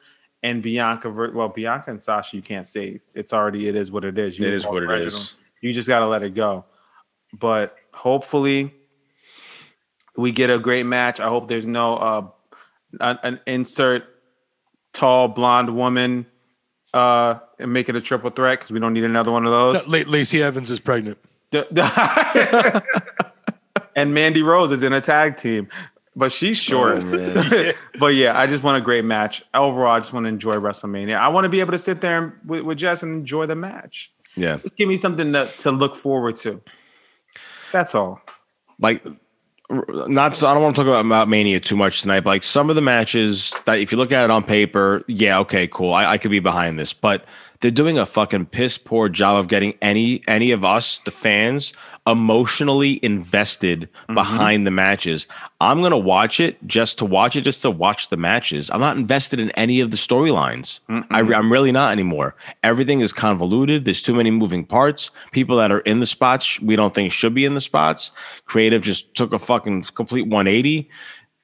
[0.43, 1.11] and Bianca.
[1.11, 3.03] Well, Bianca and Sasha, you can't save.
[3.15, 4.39] It's already, it is what it is.
[4.39, 5.35] You It is what it is.
[5.63, 6.65] You just got to let it go.
[7.33, 8.75] But hopefully,
[10.17, 11.21] we get a great match.
[11.21, 12.29] I hope there's no uh,
[13.01, 14.16] an, an insert
[14.97, 16.27] tall blonde woman
[16.95, 19.87] uh, and make it a triple threat because we don't need another one of those.
[19.87, 21.19] La- Lacey Evans is pregnant.
[23.95, 25.69] and Mandy Rose is in a tag team,
[26.17, 26.99] but she's short.
[26.99, 29.43] Oh, but yeah, I just want a great match.
[29.55, 31.17] Overall, I just want to enjoy WrestleMania.
[31.17, 33.57] I want to be able to sit there and, with, with Jess and enjoy the
[33.57, 34.13] match.
[34.35, 36.61] Yeah, Just give me something to, to look forward to.
[37.73, 38.21] That's all.
[38.79, 39.03] like
[39.71, 40.43] not.
[40.43, 42.21] I don't want to talk about, Mania too much tonight.
[42.21, 45.39] But like some of the matches that, if you look at it on paper, yeah,
[45.41, 45.93] okay, cool.
[45.93, 47.25] I, I could be behind this, but
[47.61, 51.73] they're doing a fucking piss poor job of getting any any of us, the fans,
[52.07, 54.15] emotionally invested mm-hmm.
[54.15, 55.27] behind the matches.
[55.61, 58.71] I'm gonna watch it just to watch it, just to watch the matches.
[58.71, 60.81] I'm not invested in any of the storylines.
[61.11, 62.37] I'm really not anymore.
[62.63, 63.85] Everything is convoluted.
[63.85, 65.11] There's too many moving parts.
[65.33, 68.13] People that are in the spots we don't think should be in the spots.
[68.45, 70.89] Creative just took a fucking complete 180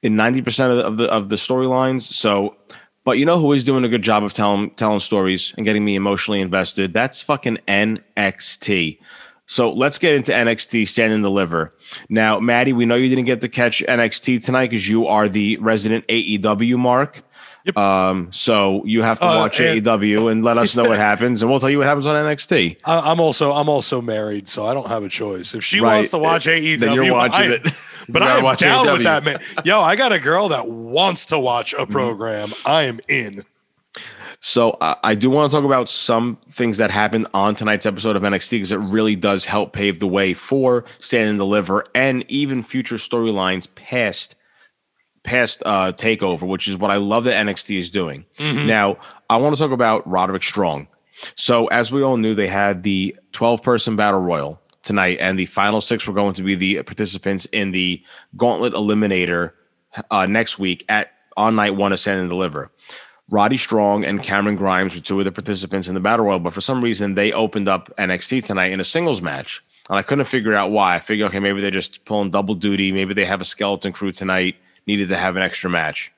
[0.03, 2.01] in 90% of the of the, of the storylines.
[2.01, 2.55] So,
[3.03, 5.83] but you know who is doing a good job of telling telling stories and getting
[5.83, 6.93] me emotionally invested?
[6.93, 8.99] That's fucking NXT.
[9.45, 11.75] So let's get into NXT Stand and Deliver.
[12.09, 15.57] Now, Maddie, we know you didn't get to catch NXT tonight because you are the
[15.57, 17.23] resident AEW mark.
[17.65, 17.77] Yep.
[17.77, 21.41] Um, so you have to Uh, watch and- AEW and let us know what happens,
[21.41, 22.77] and we'll tell you what happens on NXT.
[22.83, 25.53] I, I'm also I'm also married, so I don't have a choice.
[25.55, 25.95] If she Right.
[25.95, 27.69] wants to watch AEW, Then you're watching I- it.
[28.09, 29.03] But I'm watch down with AEW.
[29.05, 29.37] that man.
[29.63, 31.83] Yo, I got a girl that wants to watch Mm-hmm.
[31.83, 32.49] a program.
[32.65, 33.43] I am in.
[34.41, 38.17] So uh, I do want to talk about some things that happened on tonight's episode
[38.17, 42.25] of NXT because it really does help pave the way for Stand and Deliver and
[42.29, 44.35] even future storylines past
[45.23, 48.25] past uh, Takeover, which is what I love that NXT is doing.
[48.67, 48.97] Now
[49.29, 50.87] I want to talk about Roderick Strong.
[51.35, 55.45] So as we all knew, they had the 12 person battle royal tonight, and the
[55.45, 58.03] final six were going to be the participants in the
[58.35, 59.53] Gauntlet Eliminator
[60.11, 62.71] uh, next week at on night one Ascend and Deliver.
[63.29, 66.53] Roddy Strong and Cameron Grimes were two of the participants in the battle royal, but
[66.53, 70.25] for some reason they opened up NXT tonight in a singles match, and I couldn't
[70.25, 70.95] figure out why.
[70.95, 72.91] I figured, okay, maybe they're just pulling double duty.
[72.91, 74.55] Maybe they have a skeleton crew tonight,
[74.87, 76.11] needed to have an extra match.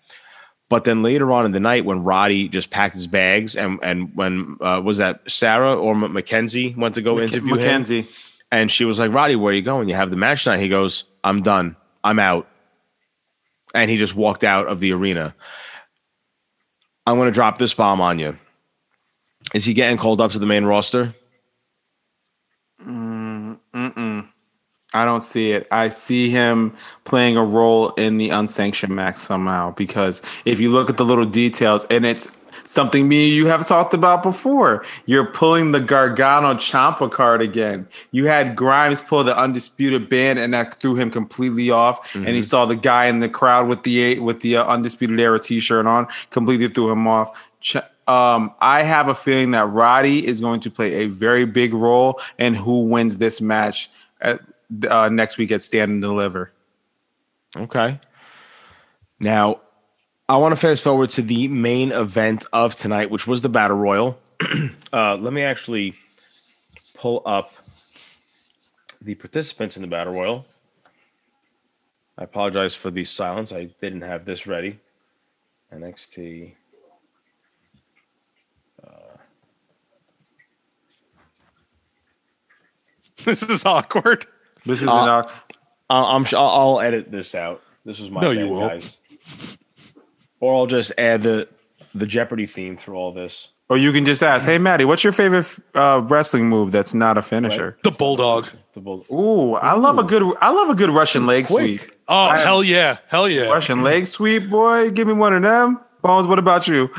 [0.67, 4.15] But then later on in the night, when Roddy just packed his bags, and and
[4.15, 8.07] when uh, was that Sarah or M- Mackenzie went to go interview him, Mackenzie.
[8.51, 9.89] and she was like, "Roddy, where are you going?
[9.89, 11.75] You have the match tonight." He goes, "I'm done.
[12.03, 12.47] I'm out,"
[13.75, 15.35] and he just walked out of the arena.
[17.05, 18.37] I'm going to drop this bomb on you.
[19.53, 21.13] Is he getting called up to the main roster?
[24.95, 25.67] I don't see it.
[25.71, 30.89] I see him playing a role in the unsanctioned match somehow because if you look
[30.89, 35.71] at the little details, and it's something me you have talked about before, you're pulling
[35.71, 37.87] the Gargano Ciampa card again.
[38.11, 42.15] You had Grimes pull the undisputed band, and that threw him completely off.
[42.15, 45.19] And he saw the guy in the crowd with the eight with the uh, undisputed
[45.19, 47.51] era T-shirt on, completely threw him off.
[47.59, 47.77] Ch-
[48.07, 52.19] um, I have a feeling that Roddy is going to play a very big role
[52.37, 53.89] in who wins this match
[54.21, 54.39] at,
[54.89, 56.51] uh, next week at Stand and Deliver.
[57.55, 57.99] Okay.
[59.19, 59.61] Now,
[60.27, 63.77] I want to fast forward to the main event of tonight, which was the Battle
[63.77, 64.19] Royal.
[64.93, 65.93] uh, let me actually
[66.95, 67.53] pull up
[69.01, 70.45] the participants in the Battle Royal.
[72.17, 73.51] I apologize for the silence.
[73.51, 74.79] I didn't have this ready.
[75.73, 76.53] NXT.
[83.25, 84.27] This is awkward.
[84.65, 85.27] This is Uh, an, uh,
[85.89, 87.61] I'll, I'm sure I'll, I'll edit this out.
[87.85, 88.71] This was my No, bad, you won't.
[88.71, 88.97] guys.
[90.39, 91.47] Or I'll just add the
[91.93, 93.49] the Jeopardy theme through all this.
[93.69, 97.17] or you can just ask, "Hey, Maddie, what's your favorite uh, wrestling move that's not
[97.17, 98.47] a finisher?" The bulldog.
[98.73, 99.09] The bulldog.
[99.11, 101.79] Ooh, I love a good, I love a good Russian leg Quick.
[101.81, 101.91] sweep.
[102.07, 103.49] Oh I- hell yeah, hell yeah.
[103.49, 105.79] Russian leg sweep, boy, give me one of them.
[106.01, 106.89] Bones, what about you?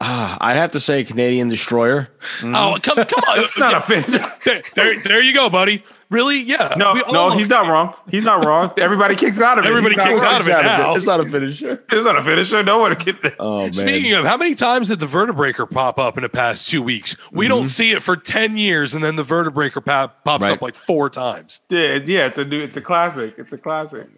[0.00, 2.08] Ah, I'd have to say Canadian Destroyer.
[2.44, 3.38] Oh come come on.
[3.40, 4.24] It's not a finisher.
[4.44, 5.82] there, there, there you go, buddy.
[6.10, 6.40] Really?
[6.40, 6.74] Yeah.
[6.78, 7.94] No, no, he's not wrong.
[8.08, 8.72] He's not wrong.
[8.78, 9.68] Everybody kicks out of it.
[9.68, 10.94] Everybody kicks out of it now.
[10.94, 11.84] It's not a finisher.
[11.92, 12.62] It's not a finisher.
[12.62, 13.18] No one can.
[13.38, 13.72] Oh man.
[13.74, 17.14] Speaking of, how many times did the vertebreaker pop up in the past two weeks?
[17.30, 17.68] We don't mhm.
[17.68, 20.52] see it for ten years, and then the vertebreaker pop, pops Right.
[20.52, 21.60] up like four times.
[21.68, 23.34] Yeah, yeah, it's a new, it's a classic.
[23.36, 24.08] It's a classic.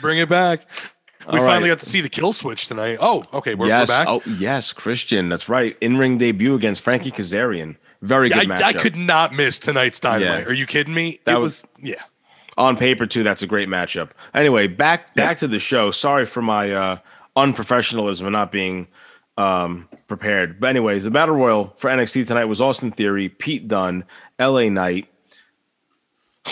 [0.00, 0.66] Bring it back.
[1.32, 1.76] We All finally right.
[1.76, 2.98] got to see the kill switch tonight.
[3.00, 3.88] Oh, okay, we're, yes.
[3.88, 4.08] we're back.
[4.08, 5.28] Oh, yes, Christian.
[5.28, 5.76] That's right.
[5.80, 7.76] In ring debut against Frankie Kazarian.
[8.02, 8.68] Very Yeah, good I.
[8.68, 10.44] I could not miss tonight's dynamite.
[10.44, 10.48] Yeah.
[10.48, 11.20] Are you kidding me?
[11.24, 12.02] That it was- was, yeah.
[12.56, 14.10] On paper too, that's a great matchup.
[14.34, 15.92] Anyway, back back to the show.
[15.92, 16.98] Sorry for my uh,
[17.36, 18.88] unprofessionalism and not being
[19.36, 20.58] um, prepared.
[20.58, 24.02] But anyways, the battle royal for NXT tonight was Austin Theory, Pete Dunne,
[24.40, 24.70] L.A.
[24.70, 25.08] Knight.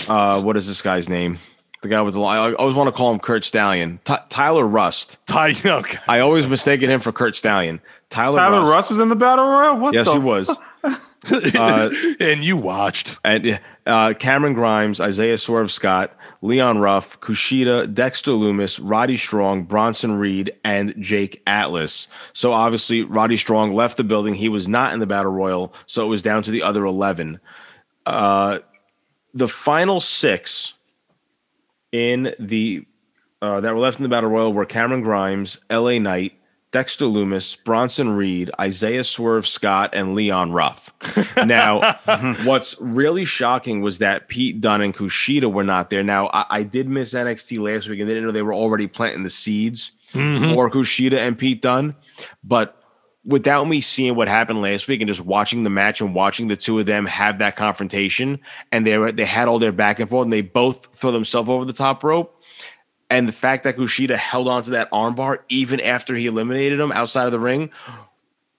[0.09, 1.39] Uh, what is this guy's name?
[1.83, 4.01] The guy with the I always want to call him Curt Stallion.
[4.05, 5.19] Ty Tyler Rust.
[5.27, 5.99] Ty, okay.
[6.09, 7.81] I always mistaken him for Curt Stallion.
[8.11, 8.73] Tyler, Tyler Rust.
[8.73, 9.77] Russ was in the battle royal.
[9.77, 9.95] What?
[9.95, 10.57] Yes, the he was.
[12.21, 13.19] and you watched.
[13.25, 20.19] And uh, Cameron Grimes, Isaiah Swerve Scott, Leon Ruff, Kushida, Dexter Lumis, Roddy Strong, Bronson
[20.19, 22.09] Reed, and Jake Atlas.
[22.33, 24.35] So obviously, Roddy Strong left the building.
[24.35, 27.41] He was not in the battle royal, so it was down to the other eleven.
[28.05, 28.59] Uh,
[29.35, 30.75] the final six
[31.93, 32.87] in the
[33.43, 35.99] uh, that were left in the battle royal were Cameron Grimes, L.A.
[35.99, 36.39] Knight.
[36.77, 40.93] Dexter Lumis, Bronson Reed, Isaiah Swerve Scott, and Leon Ruff.
[41.47, 41.95] Now,
[42.45, 46.03] what's really shocking was that Pete Dunne and Kushida were not there.
[46.03, 48.87] Now, I, I did miss NXT last week and they didn't know they were already
[48.87, 50.53] planting the seeds mm-hmm.
[50.53, 51.95] for Kushida and Pete Dunne.
[52.45, 52.79] But
[53.25, 56.57] without me seeing what happened last week and just watching the match and watching the
[56.57, 58.39] two of them have that confrontation,
[58.71, 61.49] and they were they had all their back and forth, and they both throw themselves
[61.49, 62.36] over the top rope.
[63.09, 66.91] And the fact that Kushida held on to that armbar even after he eliminated him
[66.93, 67.71] outside of the ring,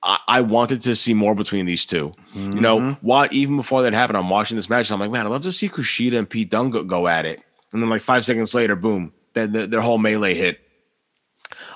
[0.04, 3.94] I, I wanted to see more between these 2 You know, why even before that
[3.94, 4.90] happened, I'm watching this match.
[4.90, 7.26] And I'm like, man, I'd love to see Kushida and Pete Dunne go, go at
[7.26, 7.42] it.
[7.74, 10.60] And then like five seconds later, boom, their, their, their whole melee hit.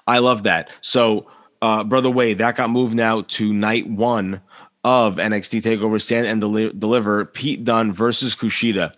[0.07, 0.69] I love that.
[0.81, 1.27] So,
[1.61, 4.41] uh, brother Wade, that got moved now to night one
[4.83, 7.25] of NXT Takeover Stand and Deli- Deliver.
[7.25, 8.93] Pete Dunne versus Kushida.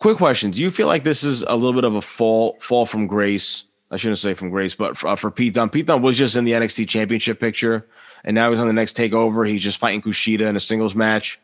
[0.00, 2.86] Quick question: Do you feel like this is a little bit of a fall fall
[2.86, 3.64] from grace?
[3.90, 6.36] I shouldn't say from grace, but for, uh, for Pete Dunne, Pete Dunne was just
[6.36, 7.86] in the NXT Championship picture,
[8.24, 9.46] and now he's on the next Takeover.
[9.46, 11.38] He's just fighting Kushida in a singles match.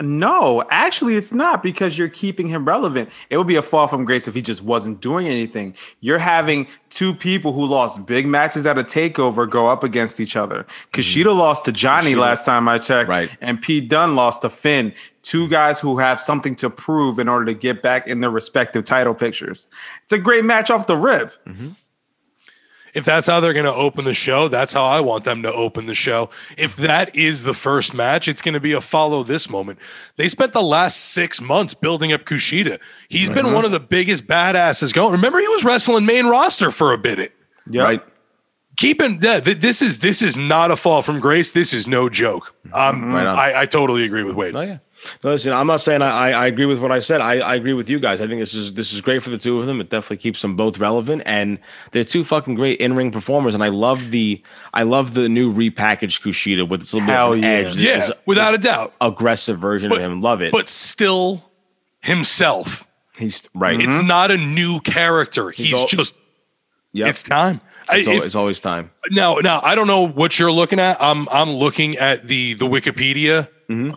[0.00, 3.10] No, actually, it's not because you're keeping him relevant.
[3.30, 5.74] It would be a fall from grace if he just wasn't doing anything.
[6.00, 10.36] You're having two people who lost big matches at a takeover go up against each
[10.36, 10.62] other.
[10.64, 11.00] Mm-hmm.
[11.00, 12.18] Kushida lost to Johnny Kushida.
[12.20, 13.36] last time I checked, Right.
[13.40, 14.92] and Pete Dunne lost to Finn.
[15.22, 18.84] Two guys who have something to prove in order to get back in their respective
[18.84, 19.68] title pictures.
[20.04, 21.32] It's a great match off the rip.
[21.44, 21.70] Mm-hmm.
[22.98, 25.52] If that's how they're going to open the show, that's how I want them to
[25.52, 26.30] open the show.
[26.56, 29.78] If that is the first match, it's going to be a follow this moment.
[30.16, 32.80] They spent the last six months building up Kushida.
[33.08, 35.12] He's been one of the biggest badasses going.
[35.12, 37.32] Remember, he was wrestling main roster for a bit.
[37.70, 37.84] Yep.
[37.84, 38.02] Right?
[38.76, 41.50] Keeping yeah, th- this is this is not a fall from grace.
[41.50, 42.54] This is no joke.
[42.72, 43.26] Um, Right.
[43.26, 44.54] I, I totally agree with Wade.
[44.54, 44.78] Oh yeah.
[45.22, 47.20] No, listen, I'm not saying I, I, I agree with what I said.
[47.20, 48.20] I, I agree with you guys.
[48.20, 49.80] I think this is this is great for the two of them.
[49.80, 51.58] It definitely keeps them both relevant, and
[51.92, 53.54] they're two fucking great in ring performers.
[53.54, 54.42] And I love the
[54.74, 57.50] I love the new repackaged Kushida with this little Hell bit of yeah.
[57.50, 57.76] edge.
[57.76, 58.92] Yeah, This without a doubt.
[59.00, 60.20] aggressive version But- of him.
[60.20, 60.52] Love it.
[60.52, 61.48] But still
[62.02, 62.86] himself.
[63.16, 63.78] He's right.
[63.80, 64.06] It's mm-hmm.
[64.06, 65.50] not a new character.
[65.50, 66.16] He's, al- just
[66.92, 67.08] Yep.
[67.08, 67.60] it's time.
[67.88, 68.90] I- it's, al- if- it's always time.
[69.10, 70.96] Now, now I don't know what you're looking at.
[71.00, 73.48] I'm I'm looking at the the Wikipedia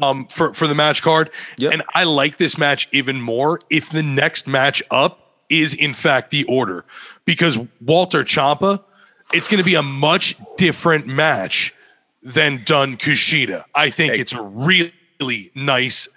[0.01, 1.73] um for for the match card, Yep.
[1.73, 6.31] and I like this match even more if the next match up is in fact
[6.31, 6.86] the order,
[7.25, 8.84] because Walter Ciampa,
[9.34, 11.73] it's going to be a much different match
[12.23, 13.63] than Dunne Kushida.
[13.75, 14.19] I think Hey.
[14.19, 16.07] it's a really nice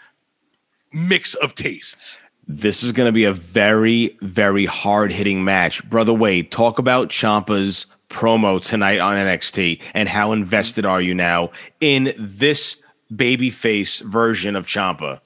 [0.93, 2.19] mix of tastes.
[2.47, 5.83] This is going to be a very, very hard hitting match.
[5.89, 11.51] Brother Wade, talk about Ciampa's promo tonight on NXT and how invested are you now
[11.81, 12.81] in this
[13.13, 15.21] babyface version of Ciampa?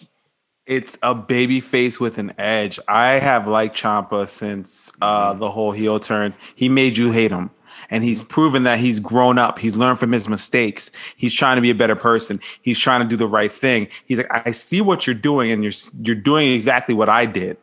[0.66, 2.78] It's a baby face with an edge.
[2.88, 6.34] I have liked Ciampa since uh, the whole heel turn.
[6.54, 7.50] He made you hate him.
[7.90, 9.58] And he's proven that he's grown up.
[9.58, 10.90] He's learned from his mistakes.
[11.16, 12.40] He's trying to be a better person.
[12.60, 13.88] He's trying to do the right thing.
[14.04, 17.56] He's like, I see what you're doing, and you're you're doing exactly what I did.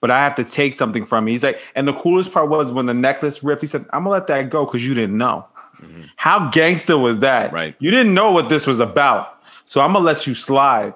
[0.00, 1.32] But I have to take something from you.
[1.32, 3.62] He's like, and the coolest part was when the necklace ripped.
[3.62, 5.46] He said, "I'm gonna let that go because you didn't know."
[6.16, 7.52] How gangster was that?
[7.52, 7.74] Right.
[7.78, 10.94] You didn't know what this was about, so I'm gonna let you slide.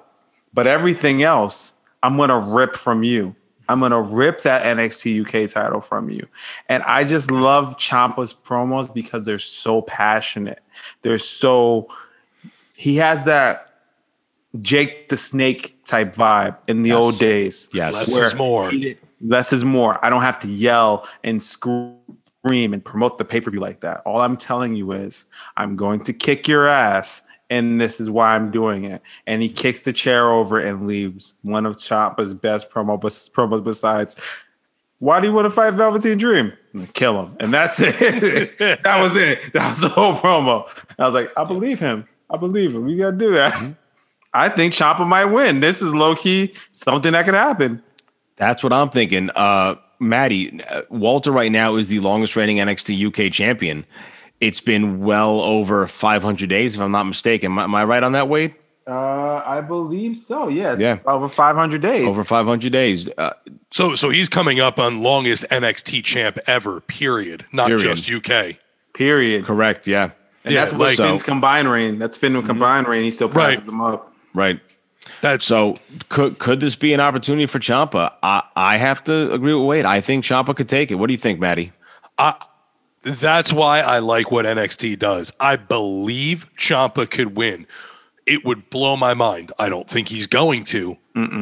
[0.53, 1.73] But everything else,
[2.03, 3.35] I'm gonna rip from you.
[3.69, 6.25] I'm gonna rip that NXT UK title from you.
[6.69, 10.59] And I just love Ciampa's promos because they're so passionate.
[11.01, 11.89] They're so
[12.73, 13.73] he has that
[14.61, 16.97] Jake the Snake type vibe in the Yes.
[16.97, 17.69] old days.
[17.73, 17.93] Yes.
[17.93, 18.71] Less where is more.
[19.19, 20.03] Less is more.
[20.03, 21.95] I don't have to yell and scream
[22.73, 24.01] and promote the pay per view like that.
[24.05, 25.25] All I'm telling you is
[25.57, 29.01] I'm going to kick your ass, and this is why I'm doing it.
[29.25, 31.35] And he kicks the chair over and leaves.
[31.43, 34.15] One of Ciampa's best promo promos besides.
[34.99, 36.53] Why do you want to fight Velveteen Dream?
[36.93, 38.57] Kill him, and that's it.
[38.57, 39.53] that was it.
[39.53, 40.67] That was the whole promo.
[40.97, 42.07] I was like, I believe him.
[42.29, 42.85] I believe him.
[42.85, 43.53] We gotta do that.
[44.33, 45.61] I think Ciampa might win.
[45.61, 47.81] This is low key something that could happen.
[48.35, 49.29] That's what I'm thinking.
[49.31, 53.85] Uh, Maddie, uh, Walter right now is the longest reigning NXT UK champion.
[54.39, 57.51] It's been well over 500 days, if I'm not mistaken.
[57.53, 58.53] Am I, am I right on that, Wade?
[58.87, 60.47] Uh, I believe so.
[60.47, 60.79] Yes.
[60.79, 60.99] Yeah.
[61.05, 62.07] Over 500 days.
[62.07, 63.09] Over 500 days.
[63.17, 63.33] Uh,
[63.71, 66.79] So so he's coming up on longest NXT champ ever.
[66.81, 67.45] Period.
[67.51, 67.81] Not Period.
[67.97, 68.57] just UK.
[68.93, 69.43] period.
[69.45, 69.87] correct.
[69.87, 70.11] Yeah.
[70.45, 71.99] And Yeah, that's what like- Finn's combined reign.
[71.99, 73.03] That's Finn with combined reign.
[73.03, 73.73] He still passes Right.
[73.73, 74.13] him up.
[74.33, 74.59] Right.
[75.21, 75.77] That's So
[76.09, 78.13] could could this be an opportunity for Ciampa?
[78.21, 79.85] I, I have to agree with Wade.
[79.85, 80.95] I think Ciampa could take it.
[80.95, 81.71] What do you think, Maddie?
[83.03, 85.31] That's why I like what NXT does.
[85.39, 87.65] I believe Ciampa could win.
[88.25, 89.53] It would blow my mind.
[89.57, 90.97] I don't think he's going to.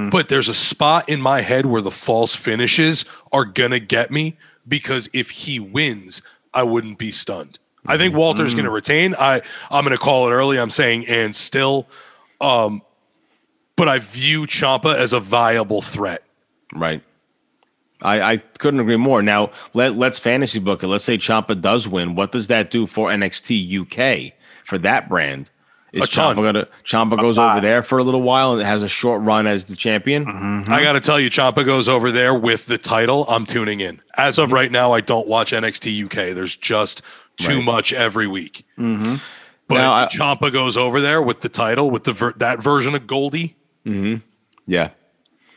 [0.10, 4.12] But there's a spot in my head where the false finishes are going to get
[4.12, 4.38] me
[4.68, 6.22] because if he wins,
[6.54, 7.60] I wouldn't be stunned.
[7.88, 9.16] I think Walter's going to retain.
[9.20, 10.58] I I'm going to call it early.
[10.60, 11.88] I'm saying and still
[12.42, 12.82] um
[13.76, 16.24] but I view Ciampa as a viable threat.
[16.74, 17.04] Right.
[18.02, 19.22] I, I couldn't agree more.
[19.22, 20.88] Now let let's fantasy book it.
[20.88, 22.16] Let's say Ciampa does win.
[22.16, 23.82] What does that do for NXT
[24.30, 24.34] UK
[24.66, 25.50] for that brand?
[25.94, 26.36] Is A ton.
[26.36, 29.48] Ciampa gonna Ciampa goes over there for a little while and has a short run
[29.48, 30.26] as the champion?
[30.26, 30.72] Mm-hmm.
[30.72, 33.24] I got to tell you, Ciampa goes over there with the title.
[33.30, 34.02] I'm tuning in.
[34.18, 36.36] As of right now, I don't watch NXT UK.
[36.36, 37.02] There's just
[37.38, 37.64] too Right.
[37.64, 38.66] much every week.
[38.78, 39.16] Mm-hmm.
[39.70, 42.94] But Now, I- Ciampa goes over there with the title with the ver- that version
[42.94, 43.56] of Goldie,
[43.86, 44.16] Mm-hmm.
[44.68, 44.90] Yeah.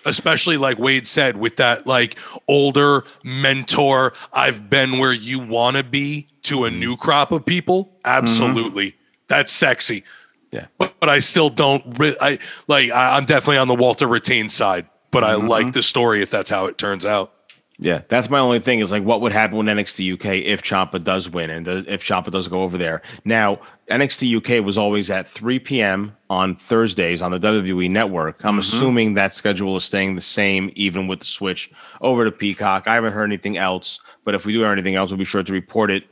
[0.09, 2.17] especially like Wade said, with that like
[2.49, 4.13] older mentor.
[4.33, 7.03] I've been where you want to be to a new mm-hmm.
[7.03, 7.97] crop of people.
[8.05, 9.25] Absolutely, mm-hmm.
[9.29, 10.05] that's sexy.
[10.51, 10.67] Yeah.
[10.79, 11.99] But, but I still don't.
[11.99, 12.91] Re- I like.
[12.91, 16.51] I, I'm definitely on the Walter Retain side, but I like the story if that's
[16.51, 17.35] how it turns out.
[17.81, 21.03] Yeah, that's my only thing is like what would happen with NXT UK if Ciampa
[21.03, 23.03] does win and the, if Ciampa does go over there.
[23.25, 26.17] Now, NXT UK was always at 3 p.m.
[26.29, 28.45] on Thursdays on the WWE network.
[28.45, 28.61] I'm mm-hmm.
[28.61, 31.71] assuming that schedule is staying the same even with the switch
[32.01, 32.89] over to Peacock.
[32.89, 35.45] I haven't heard anything else, but if we do hear anything else, we'll be sure
[35.45, 36.03] to report it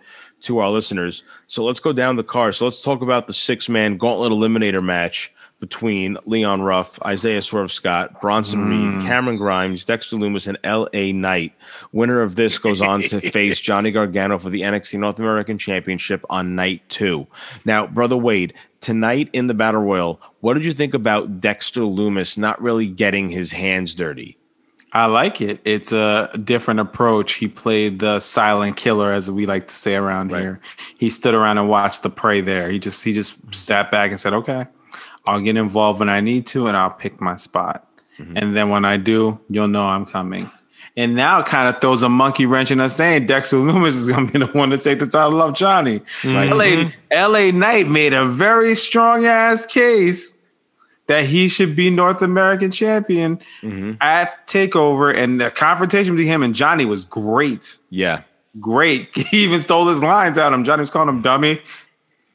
[0.43, 1.25] to our listeners.
[1.49, 2.55] So let's go down the card.
[2.55, 7.73] So let's talk about the six man gauntlet eliminator match between Leon Ruff, Isaiah Swerve
[7.73, 9.07] Scott, Bronson Reed, hmm.
[9.07, 11.13] Cameron Grimes, Dexter Lumis, and L.A.
[11.13, 11.55] Knight.
[11.93, 16.25] Winner of this goes on to face Johnny Gargano for the NXT North American Championship
[16.29, 17.27] on night two.
[17.65, 22.37] Now, Brother Wade, tonight in the Battle Royal, what did you think about Dexter Lumis
[22.37, 24.39] not really getting his hands dirty?
[24.93, 25.61] I like it.
[25.65, 27.35] It's a different approach.
[27.35, 30.41] He played the silent killer, as we like to say around Right.
[30.41, 30.61] here.
[30.97, 32.71] He stood around and watched the prey there.
[32.71, 33.51] He just he just hmm.
[33.53, 34.67] sat back and said, "Okay,
[35.27, 37.87] I'll get involved when I need to, and I'll pick my spot.
[38.18, 38.37] Mm-hmm.
[38.37, 40.51] And then when I do, you'll know I'm coming."
[40.99, 44.09] And now it kind of throws a monkey wrench in us saying Dexter Lumis is
[44.09, 46.01] going to be the one to take the title off Johnny.
[46.01, 47.12] Mm-hmm.
[47.12, 50.39] LA, LA Knight made a very strong ass case
[51.07, 53.93] that he should be North American champion mm-hmm.
[54.01, 57.79] at Takeover, and the confrontation between him and Johnny was great.
[57.91, 58.22] Yeah.
[58.59, 59.11] Great.
[59.31, 60.64] He even stole his lines out of him.
[60.64, 61.61] Johnny was calling him dummy.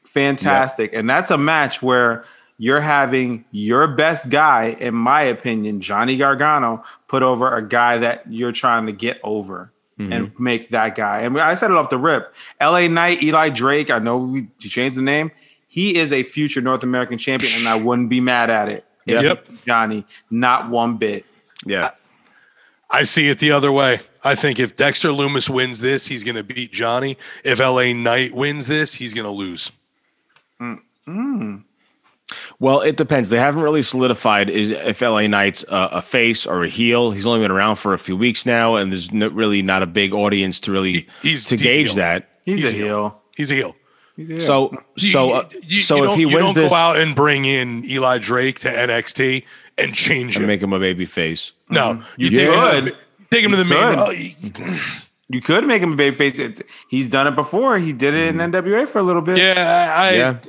[0.04, 0.94] Fantastic.
[0.94, 2.24] And that's a match where
[2.58, 8.30] you're having your best guy, in my opinion, Johnny Gargano, put over a guy that
[8.30, 9.70] you're trying to get over.
[9.98, 10.42] And mm-hmm.
[10.42, 11.20] make that guy.
[11.20, 12.34] And I said it off the rip.
[12.60, 13.88] LA Knight, Eli Drake.
[13.88, 15.30] I know we you changed the name.
[15.68, 18.84] He is a future North American champion, and I wouldn't be mad at it.
[19.06, 19.48] if Yep.
[19.64, 21.24] Johnny, not one bit.
[21.64, 21.90] Yeah.
[22.90, 24.00] I see it the other way.
[24.22, 27.16] I think if Dexter Lumis wins this, he's going to beat Johnny.
[27.44, 29.72] If LA Knight wins this, he's going to lose.
[30.60, 30.80] Mm.
[31.08, 31.64] Mm.
[32.58, 33.30] Well, it depends.
[33.30, 37.10] They haven't really solidified if LA Knight's a, a face or a heel.
[37.10, 39.86] He's only been around for a few weeks now, and there's no, really not a
[39.86, 42.28] big audience to really He- he's- to he's gauge that.
[42.44, 42.86] He's, He's a a heel.
[42.86, 43.22] heel.
[43.36, 43.76] He's a heel.
[44.16, 44.42] He's a heel.
[44.42, 46.96] So, so, uh, you, so you if don't, he you wins don't this, go out
[46.98, 49.44] and bring in Eli Drake to NXT
[49.78, 50.48] and change and him.
[50.48, 51.52] make him a baby face.
[51.70, 52.88] no, you You take could.
[52.88, 52.94] him,
[53.30, 54.52] take him to the You main.
[54.52, 54.60] could.
[54.68, 54.80] oh,
[55.28, 56.38] you could make him a babyface.
[56.38, 57.78] It's- He's done it before.
[57.78, 59.38] He did it in NWA for a little bit.
[59.38, 60.36] yeah, I, Yeah.
[60.44, 60.48] I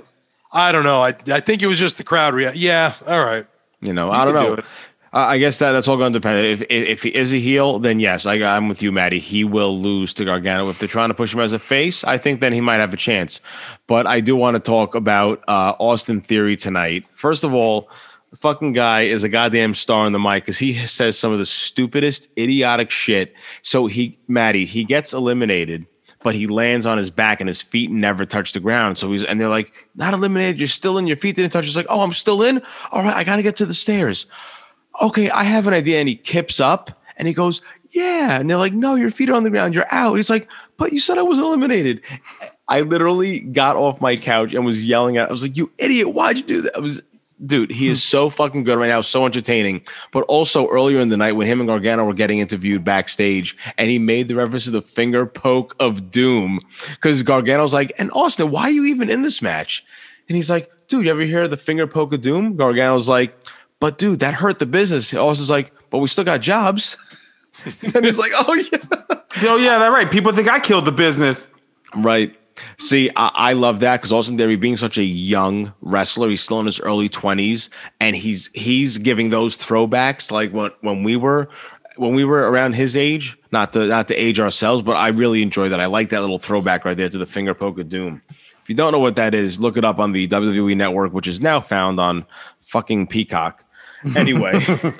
[0.71, 1.01] don't know.
[1.01, 2.57] I, I think it was just the crowd react.
[2.57, 3.47] Yeah, all right.
[3.81, 4.67] You know, I don't could do know.
[5.11, 6.45] I I guess that that's all going to depend.
[6.45, 9.19] If, if if he is a heel, then yes, I, I'm with you, Maddie.
[9.19, 10.69] He will lose to Gargano.
[10.69, 12.93] If they're trying to push him as a face, I think then he might have
[12.93, 13.39] a chance.
[13.87, 17.05] But I do want to talk about uh, Austin Theory tonight.
[17.13, 17.89] First of all,
[18.31, 21.37] the fucking guy is a goddamn star on the mic because he says some of
[21.37, 23.35] the stupidest, idiotic shit.
[23.61, 25.85] So he, Maddie, he gets eliminated.
[26.23, 28.97] But he lands on his back and his feet never touch the ground.
[28.97, 30.59] So he's and they're like, not eliminated.
[30.59, 31.07] You're still in.
[31.07, 31.65] Your feet didn't touch.
[31.65, 32.61] He's like, oh, I'm still in.
[32.91, 34.25] All right, I got to get to the stairs
[35.01, 35.99] okay, I have an idea.
[35.99, 38.39] And he kips up and he goes, yeah.
[38.39, 39.75] And they're like, no, your feet are on the ground.
[39.75, 40.15] You're out.
[40.15, 42.01] He's like, but you said I was eliminated.
[42.67, 45.29] I literally got off my couch and was yelling at.
[45.29, 46.13] I was like, you idiot!
[46.13, 46.77] Why'd you do that?
[46.77, 47.01] I was,
[47.45, 47.71] dude.
[47.71, 48.07] He is hmm.
[48.07, 49.01] so fucking good right now.
[49.01, 49.81] So entertaining.
[50.11, 53.89] But also earlier in the night when him and Gargano were getting interviewed backstage, and
[53.89, 56.59] he made the reference to the finger poke of doom
[56.91, 59.85] because Gargano's like, and Austin, why are you even in this match?
[60.29, 62.55] And he's like, dude, you ever hear of the finger poke of doom?
[62.55, 63.35] Gargano's like,
[63.79, 65.13] but dude, that hurt the business.
[65.13, 66.97] Austin's like, but we still got jobs.
[67.93, 68.79] and he's like, oh yeah.
[69.45, 70.09] Oh yeah, that's right.
[70.09, 71.47] People think I killed the business.
[71.95, 72.37] Right.
[72.77, 76.59] See, I, I love that because Austin Theory being such a young wrestler, he's still
[76.59, 81.49] in his early twenties, and he's he's giving those throwbacks like when when we were
[81.97, 83.37] when we were around his age.
[83.51, 85.79] Not to not to age ourselves, but I really enjoy that.
[85.79, 88.21] I like that little throwback right there to the finger poke of doom.
[88.29, 91.27] If you don't know what that is, look it up on the WWE Network, which
[91.27, 92.25] is now found on
[92.61, 93.65] fucking Peacock.
[94.15, 94.53] Anyway,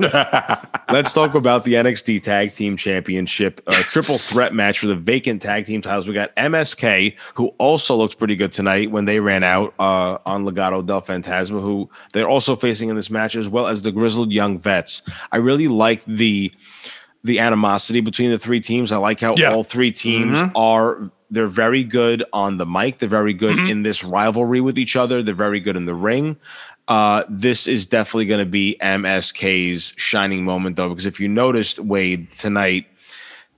[0.89, 5.41] let's talk about the NXT Tag Team Championship uh, triple threat match for the vacant
[5.41, 6.08] tag team titles.
[6.08, 10.45] We got MSK, who also looks pretty good tonight when they ran out uh, on
[10.45, 14.32] Legado del Fantasma, who they're also facing in this match, as well as the Grizzled
[14.32, 15.01] Young Vets.
[15.32, 16.51] I really like the
[17.26, 18.91] the animosity between the three teams.
[18.91, 19.54] I like how Yeah.
[19.54, 22.99] all three teams are they're very good on the mic.
[22.99, 25.24] They're very good in this rivalry with each other.
[25.24, 26.38] They're very good in the ring.
[26.88, 31.80] Uh, this is definitely going to be MSK's shining moment, though, because if you noticed,
[31.80, 32.88] Wade, tonight,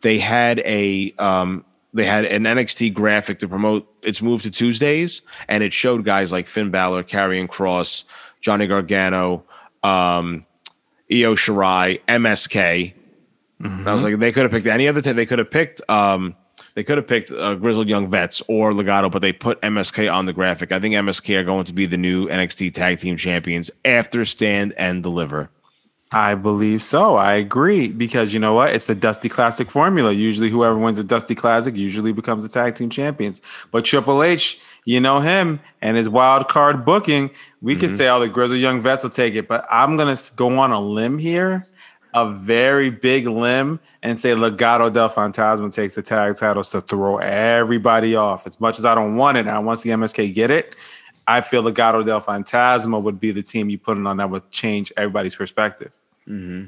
[0.02, 5.22] they had a um, they had an NXT graphic to promote its move to Tuesdays,
[5.48, 8.04] and it showed guys like Finn Balor, Karrion Kross,
[8.42, 9.44] Johnny Gargano,
[9.82, 10.46] um,
[11.12, 12.94] Io Shirai, MSK.
[13.62, 13.88] Mm-hmm.
[13.88, 15.16] I was like, they could have picked any other time.
[15.16, 15.82] They could have picked.
[15.90, 16.36] Um,
[16.76, 20.26] they could have picked uh, Grizzled Young Vets or Legado, but they put MSK on
[20.26, 20.72] the graphic.
[20.72, 24.74] I think MSK are going to be the new NXT Tag Team Champions after Stand
[24.78, 25.50] and Deliver.
[26.12, 27.16] I believe so.
[27.16, 28.74] I agree because you know what?
[28.74, 30.12] It's the Dusty Classic formula.
[30.12, 33.42] Usually, whoever wins the Dusty Classic usually becomes the tag team champions.
[33.72, 37.32] But Triple H, you know him and his wild card booking.
[37.62, 37.82] We mm-hmm.
[37.82, 40.72] could say, "Oh, the Grizzled Young Vets will take it," but I'm gonna go on
[40.72, 41.68] a limb here,
[42.14, 47.18] a very big limb, and say Legado del Fantasma takes the tag titles to throw
[47.18, 48.46] everybody off.
[48.46, 50.76] As much as I don't want it, and I want to see MSK get it.
[51.28, 54.52] I feel Legado del Fantasma would be the team you put in on that would
[54.52, 55.92] change everybody's perspective.
[56.28, 56.66] Mm-hmm.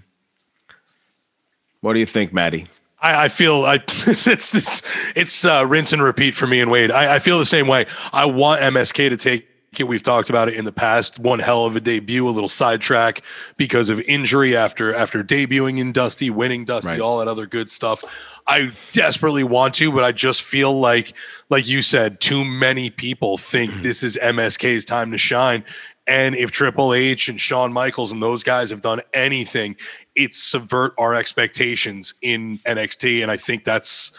[1.81, 2.67] What do you think, Maddie?
[3.01, 4.81] I, I feel I it's it's
[5.15, 6.89] it's uh, rinse and repeat for me and Wade.
[6.89, 7.85] I, I feel the same way.
[8.13, 9.47] I want MSK to take it.
[9.86, 11.20] We've talked about it in the past.
[11.20, 13.22] One hell of a debut, a little sidetrack
[13.57, 17.01] because of injury after after debuting in Dusty, winning Dusty, right.
[17.01, 18.03] all that other good stuff.
[18.47, 21.13] I desperately want to, but I just feel like,
[21.49, 23.82] like you said, too many people think mm-hmm.
[23.82, 25.63] this is MSK's time to shine.
[26.07, 29.76] And if Triple H and Shawn Michaels and those guys have done anything,
[30.15, 33.22] it's subvert our expectations in NXT.
[33.22, 34.13] And I think that's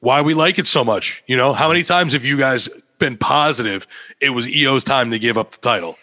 [0.00, 1.24] why we like it so much.
[1.26, 2.68] You know, how many times have you guys
[3.02, 3.88] been positive
[4.20, 5.96] it was Io's time to give up the title?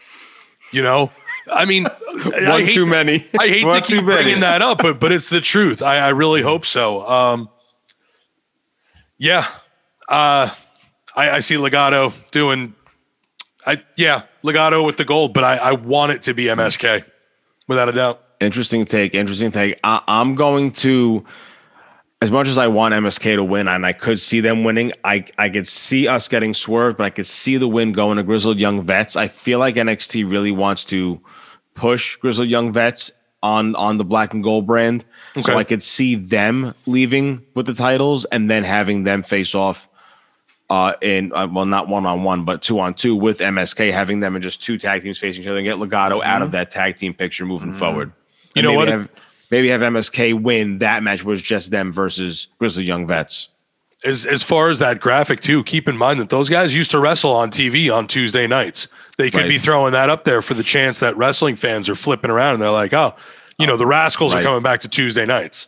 [0.74, 1.12] You know,
[1.52, 3.26] I mean, one too to, many.
[3.40, 5.82] I hate one to keep bringing that up, but but it's the truth.
[5.82, 7.08] I, I really hope so.
[7.08, 7.50] Um,
[9.18, 9.48] yeah,
[10.10, 10.50] uh,
[11.16, 12.76] I, I see Legado doing.
[13.66, 17.04] I yeah, Legado with the gold, but I, I want it to be MSK
[17.68, 18.22] without a doubt.
[18.42, 19.16] Interesting take.
[19.16, 19.80] Interesting take.
[19.84, 21.26] I, I'm going to
[22.22, 25.26] as much as I want MSK to win and I could see them winning, I
[25.38, 28.60] I could see us getting swerved, but I could see the win going to Grizzled
[28.60, 29.16] Young Vets.
[29.16, 31.22] I feel like NXT really wants to
[31.76, 33.12] push Grizzled Young Vets
[33.42, 35.06] on on the black and gold brand.
[35.32, 35.44] Okay.
[35.44, 39.88] So I could see them leaving with the titles and then having them face off
[40.70, 44.20] uh in uh, well not one on one but two on two with MSK having
[44.20, 46.30] them in just two tag teams facing each other and get Legado mm-hmm.
[46.30, 47.80] out of that tag team picture moving mm-hmm.
[47.80, 48.12] forward.
[48.56, 48.88] You and know what?
[48.90, 49.10] Have,
[49.52, 53.50] maybe have MSK win that match was just them versus Grizzled Young Vets.
[54.06, 57.00] As as far as that graphic too, keep in mind that those guys used to
[57.00, 58.88] wrestle on TV on Tuesday nights.
[59.18, 59.50] They could right.
[59.50, 62.62] be throwing that up there for the chance that wrestling fans are flipping around and
[62.62, 63.14] they're like, oh,
[63.58, 64.40] you know, the Rascalz right.
[64.40, 65.68] are coming back to Tuesday nights.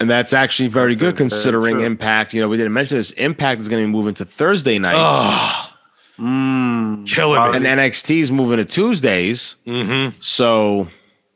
[0.00, 2.32] And that's actually very that's good considering very Impact.
[2.32, 3.10] You know, we didn't mention this.
[3.12, 4.96] Impact is going to be moving to Thursday nights.
[4.98, 5.74] Oh,
[6.18, 7.56] mm, killing me.
[7.58, 9.56] And NXT is moving to Tuesdays.
[9.66, 10.16] Mm-hmm.
[10.20, 10.88] So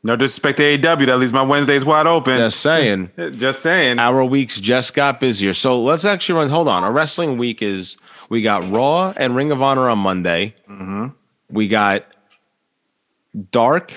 [0.05, 2.37] no disrespect to AEW, that leaves my Wednesdays wide open.
[2.37, 3.11] Just saying.
[3.35, 3.99] just saying.
[3.99, 5.53] Our weeks just got busier.
[5.53, 6.49] So let's actually run.
[6.49, 6.83] Hold on.
[6.83, 7.97] Our wrestling week is
[8.29, 10.55] we got Raw and Ring of Honor on Monday.
[10.69, 11.07] Mm-hmm.
[11.49, 12.05] We got
[13.51, 13.93] Dark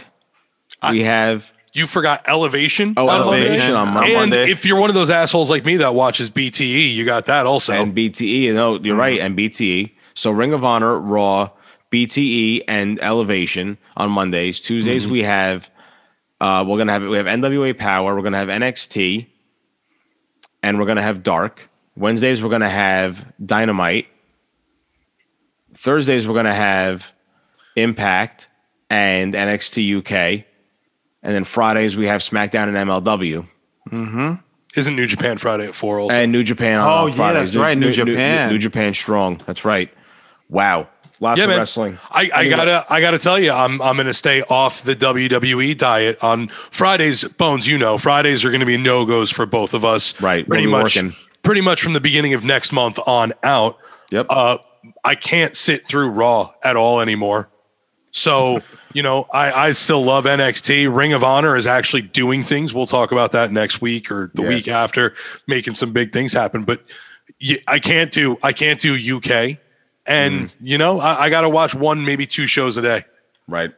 [0.91, 2.95] we have you forgot Elevation.
[2.97, 4.15] Oh, on Elevation on Monday.
[4.15, 7.47] And if you're one of those assholes like me that watches BTE, you got that
[7.47, 7.73] also.
[7.73, 8.99] And BTE, you know, you're mm-hmm.
[8.99, 9.93] right, and BTE.
[10.15, 11.51] So Ring of Honor, Raw,
[11.93, 14.61] BTE, and Elevation on Mondays.
[14.61, 15.13] Tuesdays mm-hmm.
[15.13, 15.71] we have
[16.41, 19.27] uh, we're gonna have we have NWA Power, we're gonna have NXT,
[20.63, 21.69] and we're gonna have Dark.
[21.97, 24.07] Wednesdays we're gonna have Dynamite.
[25.75, 27.13] Thursdays we're gonna have
[27.77, 28.49] Impact
[28.91, 30.45] and NXT UK
[31.23, 33.47] and then Fridays we have SmackDown and MLW.
[33.91, 34.35] Mm-hmm.
[34.77, 36.15] Isn't New Japan Friday at four also?
[36.15, 36.79] And New Japan.
[36.79, 37.19] On Fridays.
[37.19, 37.77] Oh yeah, that's right.
[37.77, 38.49] New, New Japan.
[38.49, 39.41] New, New, Japan strong.
[39.47, 39.93] That's right.
[40.49, 40.89] Wow.
[41.21, 41.59] Lots yeah, of man.
[41.59, 41.99] wrestling.
[42.11, 46.23] I, I gotta I gotta tell you, I'm I'm gonna stay off the WWE diet
[46.23, 47.25] on Fridays.
[47.25, 50.21] Bones, you know, Fridays are gonna be no goes for both of us.
[50.21, 50.49] Right.
[50.49, 50.97] Pretty we'll much.
[50.97, 51.15] Working.
[51.43, 53.79] Pretty much from the beginning of next month on out.
[54.11, 54.27] Yep.
[54.31, 54.59] Uh,
[55.05, 57.49] I can't sit through Raw at all anymore.
[58.13, 58.61] So
[58.93, 60.95] you know, I, I still love NXT.
[60.95, 62.73] Ring of Honor is actually doing things.
[62.73, 64.49] We'll talk about that next week or the yeah.
[64.49, 65.15] week after,
[65.47, 66.65] making some big things happen.
[66.65, 66.83] But
[67.67, 69.59] I can't do I can't do UK,
[70.09, 70.53] and mm.
[70.61, 73.05] you know, I, I got to watch one maybe two shows a day.
[73.47, 73.73] Right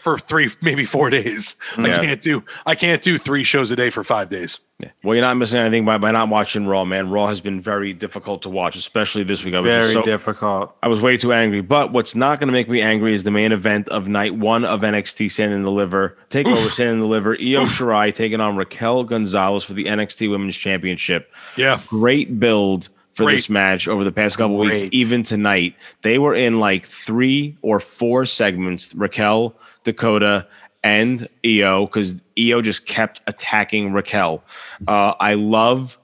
[0.00, 1.56] for three, maybe four days.
[1.78, 1.84] Yeah.
[1.84, 4.58] I can't do I can't do three shows a day for five days.
[4.78, 4.90] Yeah.
[5.04, 7.10] Well, you're not missing anything by, by not watching Raw, man.
[7.10, 9.52] Raw has been very difficult to watch, especially this week.
[9.54, 10.74] I was very so, difficult.
[10.82, 11.60] I was way too angry.
[11.60, 14.64] But what's not going to make me angry is the main event of night one
[14.64, 16.16] of NXT Stand and Deliver.
[16.30, 17.32] Take over Stand and Deliver.
[17.34, 21.30] Io Shirai taking on Raquel Gonzalez for the NXT Women's Championship.
[21.56, 21.80] Yeah.
[21.86, 23.36] Great build for Great.
[23.36, 24.82] this match over the past couple Great.
[24.82, 25.74] weeks, even tonight.
[26.02, 28.94] They were in like three or four segments.
[28.94, 29.54] Raquel
[29.84, 30.46] Dakota,
[30.82, 34.42] and Io, because Io just kept attacking Raquel.
[34.86, 35.98] Uh, I love,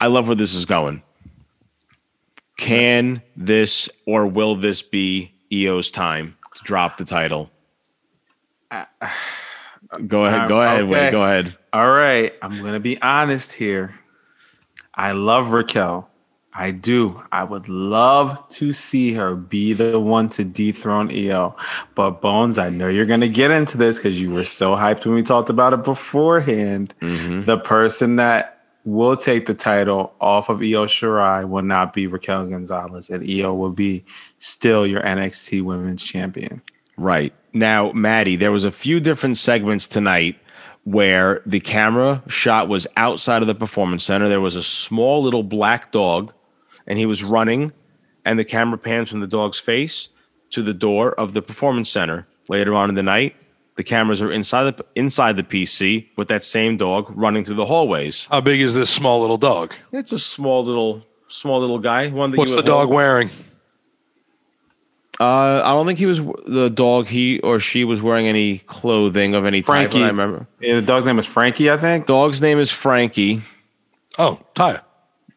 [0.00, 1.02] I love where this is going.
[2.56, 7.50] Can this or will this be Io's time to drop the title?
[10.06, 10.48] Go ahead.
[10.48, 10.82] Go ahead.
[10.82, 10.90] Okay.
[10.90, 11.10] Wait.
[11.10, 11.56] Go ahead.
[11.72, 13.94] All right, I'm gonna be honest here.
[14.94, 16.08] I love Raquel.
[16.56, 17.22] I do.
[17.32, 21.56] I would love to see her be the one to dethrone Io.
[21.96, 25.14] But Bones, I know you're gonna get into this because you were so hyped when
[25.14, 26.94] we talked about it beforehand.
[27.00, 27.42] Mm-hmm.
[27.42, 32.46] The person that will take the title off of Io Shirai will not be Raquel
[32.46, 34.04] Gonzalez, and Io will be
[34.38, 36.62] still your NXT Women's Champion.
[36.96, 37.32] Right.
[37.52, 40.38] Now, Maddie, there was a few different segments tonight
[40.84, 44.28] where the camera shot was outside of the performance center.
[44.28, 46.32] There was a small little black dog,
[46.86, 47.72] and he was running,
[48.24, 50.08] and the camera pans from the dog's face
[50.50, 52.26] to the door of the performance center.
[52.48, 53.34] Later on in the night,
[53.76, 57.66] the cameras are inside the inside the PC with that same dog running through the
[57.66, 58.26] hallways.
[58.30, 59.74] How big is this small little dog?
[59.92, 62.08] It's a small little small little guy.
[62.10, 63.30] One that What's you the would hold- dog wearing?
[65.20, 67.06] Uh, I don't think he was the dog.
[67.06, 69.66] He or she was wearing any clothing of any type.
[69.66, 70.02] Frankie.
[70.02, 70.46] I remember.
[70.60, 72.06] Yeah, the dog's name is Frankie, I think.
[72.06, 73.42] Dog's name is Frankie.
[74.18, 74.82] Oh, Taya.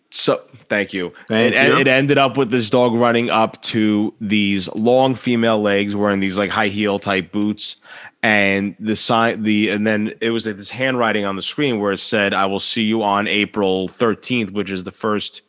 [0.10, 1.14] So thank you.
[1.28, 1.78] Thank it, you.
[1.78, 6.38] it ended up with this dog running up to these long female legs, wearing these
[6.38, 7.78] like high heel type boots,
[8.24, 11.92] and the sign the and then it was like this handwriting on the screen where
[11.92, 15.42] it said, "I will see you on April thirteenth, which is the first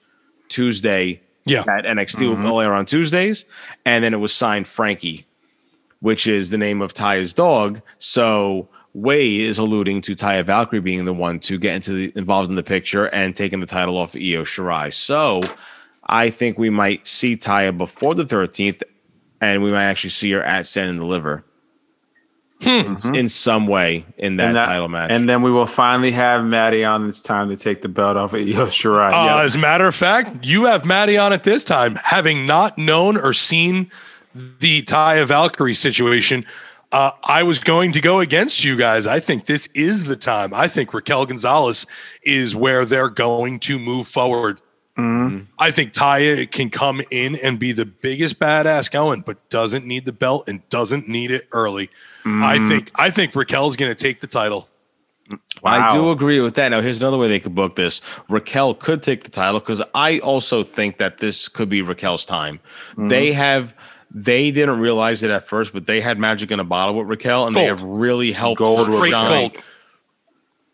[0.48, 1.64] Tuesday Yeah.
[1.68, 2.46] at NXT will mm-hmm.
[2.46, 3.44] only on Tuesdays,"
[3.84, 5.26] and then it was signed Frankie,
[6.00, 7.80] which is the name of Taya's dog.
[7.98, 8.68] So.
[9.02, 12.56] Way is alluding to Taya Valkyrie being the one to get into the involved in
[12.56, 14.92] the picture and taking the title off of Io Shirai.
[14.92, 15.42] So
[16.06, 18.82] I think we might see Taya before the 13th,
[19.40, 21.44] and we might actually see her at Stand and Deliver
[22.60, 25.10] in, in some way in that, And that- title match.
[25.12, 27.08] And then we will finally have Maddie on.
[27.08, 29.12] It's time to take the belt off of Io Shirai.
[29.12, 29.44] Uh, Yep.
[29.44, 33.16] As a matter of fact, you have Maddie on it this time, having not known
[33.16, 33.90] or seen
[34.34, 36.44] the Taya Valkyrie situation.
[36.90, 39.06] Uh, I was going to go against you guys.
[39.06, 40.54] I think this is the time.
[40.54, 41.86] I think Raquel Gonzalez
[42.22, 44.60] is where they're going to move forward.
[44.96, 45.44] Mm-hmm.
[45.58, 50.06] I think Taya can come in and be the biggest badass going, but doesn't need
[50.06, 51.88] the belt and doesn't need it early.
[52.24, 52.68] I mm.
[52.68, 54.68] think I think Raquel's going to take the title.
[55.62, 56.70] I do agree with that.
[56.70, 58.00] Now, here's another way they could book this.
[58.28, 62.60] Raquel could take the title because I also think that this could be Raquel's time.
[62.96, 63.38] They mm-hmm.
[63.38, 63.74] have.
[64.10, 67.46] They didn't realize it at first, but they had magic in a bottle with Raquel,
[67.46, 69.56] and they have really helped Gold with gold.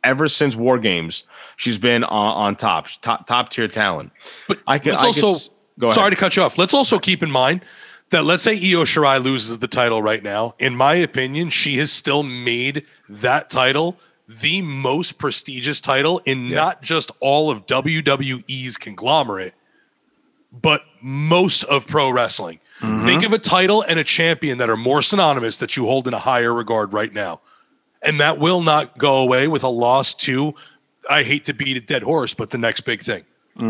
[0.05, 1.25] ever since War Games.
[1.57, 4.13] She's been on, on top, top top tier talent.
[4.47, 5.95] But I let's I also could go ahead.
[5.95, 6.59] sorry to cut you off.
[6.59, 7.65] Let's also keep in mind
[8.11, 10.55] that let's say Io Shirai loses the title right now.
[10.61, 13.97] In my opinion, she has still made that title
[14.29, 19.55] the most prestigious title in not just all of WWE's conglomerate,
[20.53, 22.61] but most of pro wrestling.
[22.85, 23.07] Mm-hmm.
[23.07, 26.15] Think of a title and a champion that are more synonymous that you hold in
[26.15, 27.41] a higher regard right now.
[28.03, 30.55] And that will not go away with a loss to,
[31.09, 33.25] I hate to beat a dead horse, but the next big thing.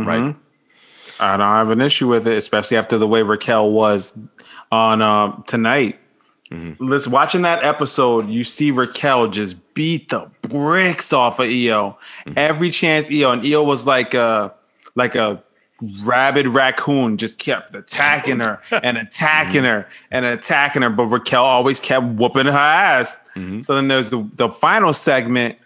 [0.05, 0.35] right?
[1.21, 4.19] I don't have an issue with it, especially after the way Raquel was
[4.73, 5.99] on um, tonight.
[6.79, 11.99] Listen, watching that episode, you see Raquel just beat the bricks off of Io.
[12.37, 14.55] Every chance Io, and Io was like a
[14.95, 15.43] like a
[15.81, 19.07] rabid raccoon, just kept attacking her and mm-hmm.
[19.07, 20.91] attacking her and attacking her.
[20.91, 23.21] But Raquel always kept whooping her ass.
[23.37, 23.61] Mm-hmm.
[23.61, 25.59] So then there's the, the final segment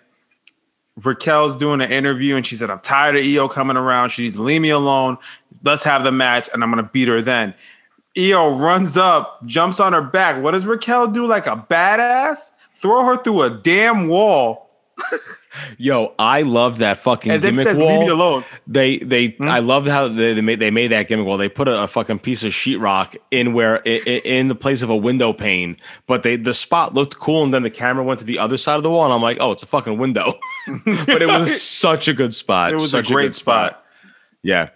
[1.04, 4.10] Raquel's doing an interview and she said, I'm tired of Io coming around.
[4.10, 5.18] She needs to leave me alone.
[5.62, 7.54] Let's have the match and I'm going to beat her then.
[8.18, 10.42] Io runs up, jumps on her back.
[10.42, 12.50] What does Raquel do like a badass?
[12.74, 14.70] Throw her through a damn wall
[15.76, 17.88] Yo, I love that fucking and gimmick says, wall.
[17.88, 18.44] Leave me alone.
[18.66, 21.36] They they I love how they, they made they made that gimmick wall.
[21.38, 24.82] They put a, a fucking piece of sheetrock in where i- i- in the place
[24.82, 28.20] of a window pane, but they the spot looked cool, and then the camera went
[28.20, 30.32] to the other side of the wall, and I'm like, oh, it's a fucking window.
[31.06, 32.72] but it was such a good spot.
[32.72, 33.84] It was such a great good spot.
[34.42, 34.70] Yeah,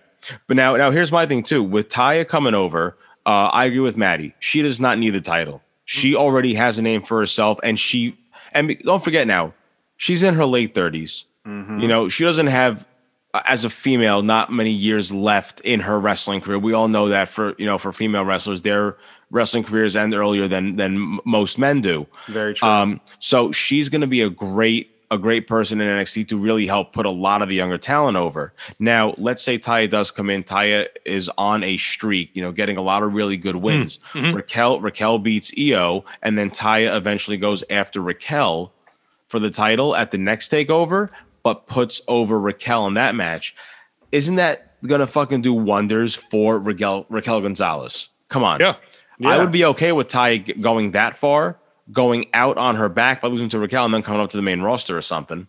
[0.47, 1.63] but now now here's my thing too.
[1.63, 4.35] With Taya coming over, uh, I agree with Maddie.
[4.41, 5.63] She does not need the title.
[5.85, 8.15] She already has a name for herself, and she
[8.53, 9.53] and don't forget now,
[10.03, 11.27] she's in her late 30s.
[11.81, 12.87] You know, she doesn't have
[13.35, 16.59] uh, as a female not many years left in her wrestling career.
[16.59, 18.97] We all know that for you know for female wrestlers, their
[19.31, 22.07] wrestling careers end earlier than than most men do.
[22.27, 22.69] Very true.
[22.69, 26.67] Um, so she's going to be a great a great person in NXT to really
[26.67, 28.55] help put a lot of the younger talent over.
[28.79, 30.43] Now, let's say Taya does come in.
[30.43, 33.99] Taya is on a streak, you know, getting a lot of really good wins.
[34.15, 38.73] Raquel Raquel beats Io, and then Taya eventually goes after Raquel
[39.33, 41.09] for the title at the next takeover,
[41.43, 43.57] but puts over Raquel in that match.
[44.13, 48.09] Isn't that gonna fucking do wonders for Raquel Raquel Gonzalez.
[48.29, 48.61] Come on.
[48.61, 48.75] Yeah.
[49.25, 51.57] I would be okay with Ty going that far,
[51.93, 54.43] going out on her back by losing to Raquel and then coming up to the
[54.43, 55.47] main roster or something.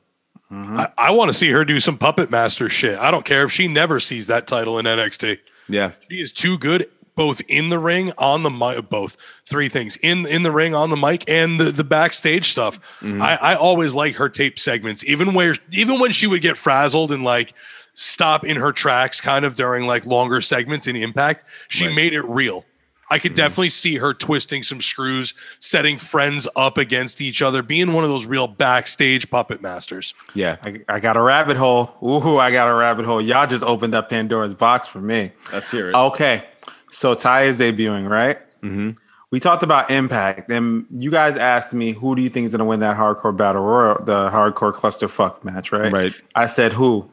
[0.52, 0.80] Mm-hmm.
[0.80, 2.98] I, I want to see her do some puppet master shit.
[3.00, 5.40] I don't care if she never sees that title in NXT.
[5.68, 5.94] Yeah.
[6.08, 10.26] She is too good, both in the ring, on the mic, both three things in
[10.26, 12.80] in the ring, on the mic, and the, the backstage stuff.
[13.02, 13.22] Mm-hmm.
[13.22, 17.12] I, I always like her tape segments, even where even when she would get frazzled
[17.12, 17.54] and like
[17.94, 21.46] stop in her tracks, kind of during like longer segments in Impact.
[21.68, 21.96] She Right.
[21.96, 22.66] made it real.
[23.10, 23.36] I could mm-hmm.
[23.36, 28.10] definitely see her twisting some screws, setting friends up against each other, being one of
[28.10, 30.16] those real backstage puppet masters.
[30.34, 30.56] Yeah.
[30.64, 31.94] I, I got a rabbit hole.
[32.02, 33.22] Ooh, I got a rabbit hole.
[33.22, 35.32] Y'all just opened up Pandora's box for me.
[35.52, 35.96] Let's hear it.
[35.96, 36.46] Okay,
[36.94, 38.38] so Ty is debuting, right?
[38.62, 38.92] Mm-hmm.
[39.32, 42.60] We talked about Impact, and you guys asked me who do you think is going
[42.60, 45.92] to win that hardcore battle royal, the hardcore clusterfuck match, right?
[45.92, 46.14] Right.
[46.36, 47.10] I said who?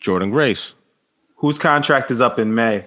[0.00, 0.72] Jordynne Grace.
[1.36, 2.86] Whose contract is up in May?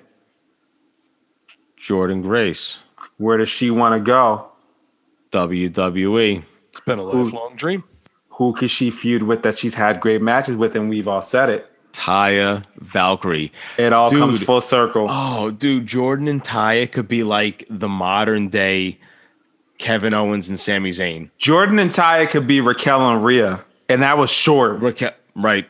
[1.77, 2.79] Jordynne Grace.
[3.17, 4.51] Where does she want to go?
[5.31, 6.43] WWE.
[6.71, 7.83] It's been a lifelong dream.
[8.29, 10.75] Who could she feud with that she's had great matches with?
[10.75, 11.68] And we've all said it.
[11.99, 13.51] Taya Valkyrie.
[13.77, 14.19] It all Dude.
[14.19, 15.07] comes full circle.
[15.09, 18.97] Oh, dude, Jordynne and Taya could be like the modern day
[19.79, 21.29] Kevin Owens and Sami Zayn.
[21.39, 24.79] Jordynne and Taya could be Raquel and Rhea, and that was short.
[24.81, 25.69] Raquel, right.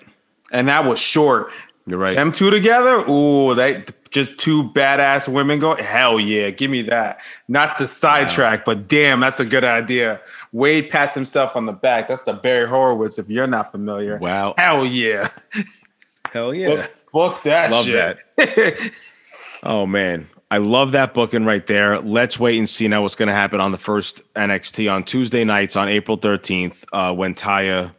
[0.52, 1.52] And that was short.
[1.88, 2.16] You're right.
[2.16, 5.74] Them two together, ooh, they just two badass women go.
[5.76, 7.20] Hell yeah, give me that.
[7.48, 10.22] Not to sidetrack, but damn, that's a good idea.
[10.52, 12.08] Wade pats himself on the back.
[12.08, 13.18] That's the Barry Horowitz.
[13.18, 14.54] If you're not familiar, Wow.
[14.58, 15.30] hell yeah,
[16.32, 18.20] Hell book, book that Love shit.
[19.64, 22.00] Oh man, I love that booking right there.
[22.00, 25.44] Let's wait and see now what's going to happen on the first NXT on Tuesday
[25.44, 27.94] nights on April 13th uh, when Taya,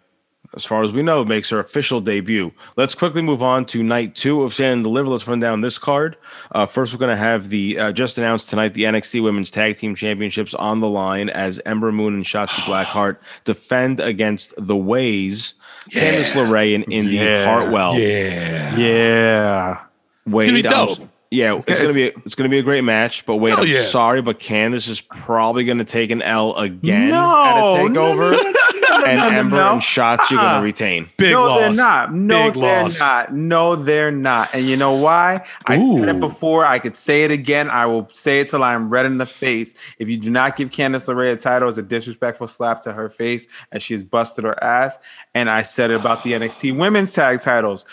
[0.57, 2.51] as far as we know, makes her official debut.
[2.79, 5.11] Let's quickly move on to night two of Stand and Deliver.
[5.11, 6.17] Let's run down this card.
[6.51, 9.77] Uh, first, we're going to have the uh, just announced tonight the NXT Women's Tag
[9.77, 15.55] Team Championships on the line as Ember Moon and Shotzi Blackheart defend against the Ways,
[15.91, 17.45] Candice LeRae and Indi Yeah.
[17.45, 17.95] Hartwell.
[17.99, 18.77] Yeah.
[18.77, 19.81] yeah,
[20.27, 23.25] Wade, gonna be I'm- yeah, it's, gonna be it's gonna be a great match.
[23.25, 23.83] But wait, Hell I'm yeah.
[23.83, 28.33] sorry, but Candice is probably gonna take an L again No, at a no, takeover,
[28.33, 29.73] no, no, no, and no, no, Ember no.
[29.75, 30.53] and Shotzi are Uh-uh.
[30.53, 31.09] gonna retain.
[31.17, 31.61] Big no, loss.
[31.61, 32.15] they're not.
[32.15, 33.01] No, Big they're loss.
[33.01, 33.35] not.
[33.35, 34.55] No, they're not.
[34.55, 35.45] And you know why?
[35.67, 36.65] I said it before.
[36.65, 37.69] I could say it again.
[37.71, 39.75] I will say it till I'm red in the face.
[39.99, 43.09] If you do not give Candice LeRae a title, it's a disrespectful slap to her
[43.09, 44.99] face as she's busted her ass.
[45.35, 47.87] And I said it about the NXT Women's Tag Titles.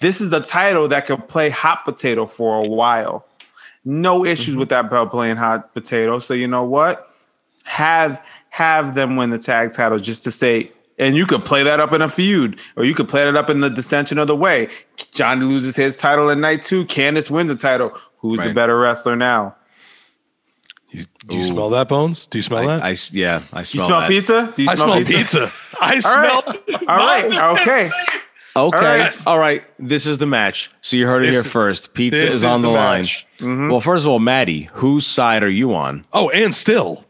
[0.00, 3.26] This is a title that could play hot potato for a while.
[3.84, 4.60] No issues mm-hmm.
[4.60, 6.18] with that belt playing hot potato.
[6.18, 7.06] So you know what?
[7.70, 11.80] have have them win the tag title just to say and you could play that
[11.80, 14.36] up in a feud or you could play that up in the dissension of the
[14.36, 14.68] way
[15.12, 19.16] johnny loses his title in night two candice wins the title who's the better wrestler
[19.16, 19.54] now
[20.90, 22.26] You, do you smell that, Bones?
[22.26, 22.82] Do you smell I, that?
[22.82, 23.62] I s- yeah, I smell.
[23.62, 24.08] you smell, smell that.
[24.08, 25.52] pizza do you I smell pizza.
[25.80, 26.42] I all smell.
[26.88, 27.90] right all right okay
[28.56, 28.76] Okay,
[29.26, 29.62] all right.
[29.62, 29.64] right.
[29.78, 30.72] This is the match.
[30.82, 31.94] So you heard it This here is- first.
[31.94, 33.02] Pizza is is on the, the line.
[33.02, 33.24] match.
[33.40, 36.04] Well, first of all, Maddie, whose side are you on?
[36.12, 37.04] Oh, and still.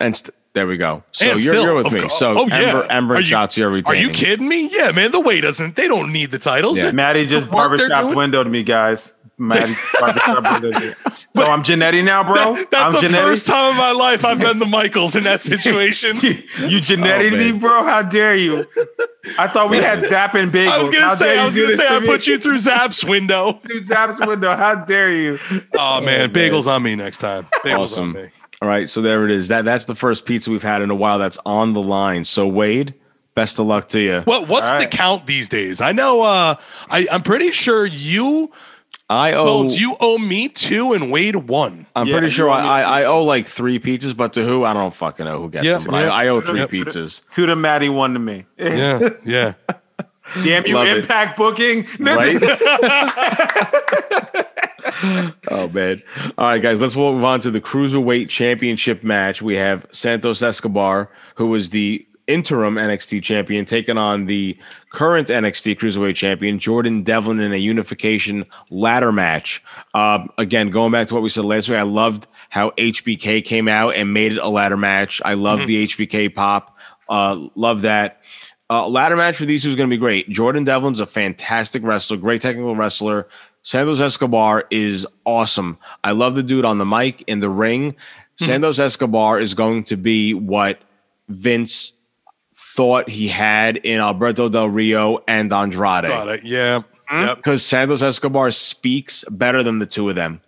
[0.00, 1.04] And st- there we go.
[1.12, 2.00] So and you're, still, you're with me.
[2.00, 2.18] course.
[2.18, 2.54] So oh, yeah.
[2.56, 4.70] Ember, Ember Are and you- Shotzi are Are you kidding me?
[4.72, 5.12] Yeah, man.
[5.12, 5.76] The way doesn't.
[5.76, 6.78] They don't need the titles.
[6.78, 6.92] Yeah.
[6.92, 10.92] maddie just The barbershop windowed me guys maddie barbershop windowed me
[11.34, 13.22] no oh, i'm Jannetty now bro That- i'm that's the Jannetty.
[13.22, 16.16] first time in my life I've been the Michaels in that situation.
[16.22, 16.30] you,
[16.66, 17.84] you Jannetty Oh, me, bro?
[17.84, 18.64] How dare you?
[19.38, 20.68] I thought we had Zap and Bagels.
[20.70, 22.06] I was gonna say, I was gonna say, to I me?
[22.06, 23.52] put you through Zap's window.
[23.52, 24.56] through Zap's window.
[24.56, 25.38] How dare you?
[25.52, 27.46] Oh, oh man, bagels on me next time.
[27.62, 28.16] Bagels Awesome.
[28.16, 28.30] on me.
[28.62, 29.48] All right, so there it is.
[29.48, 32.24] That that's the first pizza we've had in a while that's on the line.
[32.24, 32.94] So Wade,
[33.34, 34.20] best of luck to you.
[34.22, 35.80] What what's All the count these days?
[35.82, 36.22] I know.
[36.22, 36.54] Uh,
[36.88, 38.50] I I'm pretty sure you,
[39.10, 39.44] I owe.
[39.44, 41.86] Bones, you owe me two and Wade one.
[41.94, 44.72] I'm Yeah, pretty sure I, I, I owe like three pizzas, but to who I
[44.72, 45.90] don't fucking know who gets Yeah, them.
[45.90, 46.10] But yeah.
[46.12, 46.70] I, I owe three Yep.
[46.70, 47.28] pizzas.
[47.28, 48.46] Two to Maddie, one to me.
[48.56, 49.52] Yeah, yeah.
[50.42, 50.96] Damn you, Love it.
[50.98, 51.86] Impact booking.
[52.00, 52.36] Right?
[55.50, 56.02] oh man!
[56.38, 59.42] All right, guys, let's move on to the cruiserweight championship match.
[59.42, 64.58] We have Santos Escobar, who is the interim NXT champion, taking on the
[64.90, 69.62] current NXT cruiserweight champion Jordan Devlin in a unification ladder match.
[69.94, 73.68] Um, again, going back to what we said last week, I loved how HBK came
[73.68, 75.20] out and made it a ladder match.
[75.24, 76.76] I love the HBK pop.
[77.08, 78.22] Uh, love that.
[78.68, 80.28] Uh, ladder match for these two is going to be great.
[80.28, 83.28] Jordan Devlin's a fantastic wrestler, great technical wrestler.
[83.66, 85.76] Santos Escobar is awesome.
[86.04, 87.96] I love the dude on the mic in the ring.
[88.38, 88.44] Hmm.
[88.44, 90.78] Santos Escobar is going to be what
[91.26, 91.94] Vince
[92.54, 96.06] thought he had in Alberto Del Rio and Andrade.
[96.06, 96.44] Got it.
[96.44, 96.82] Yeah.
[97.08, 97.26] Hmm?
[97.26, 97.36] Yep.
[97.38, 100.40] because Santos Escobar speaks better than the two of them.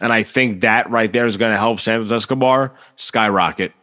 [0.00, 3.74] And I think that right there is going to help Santos Escobar skyrocket.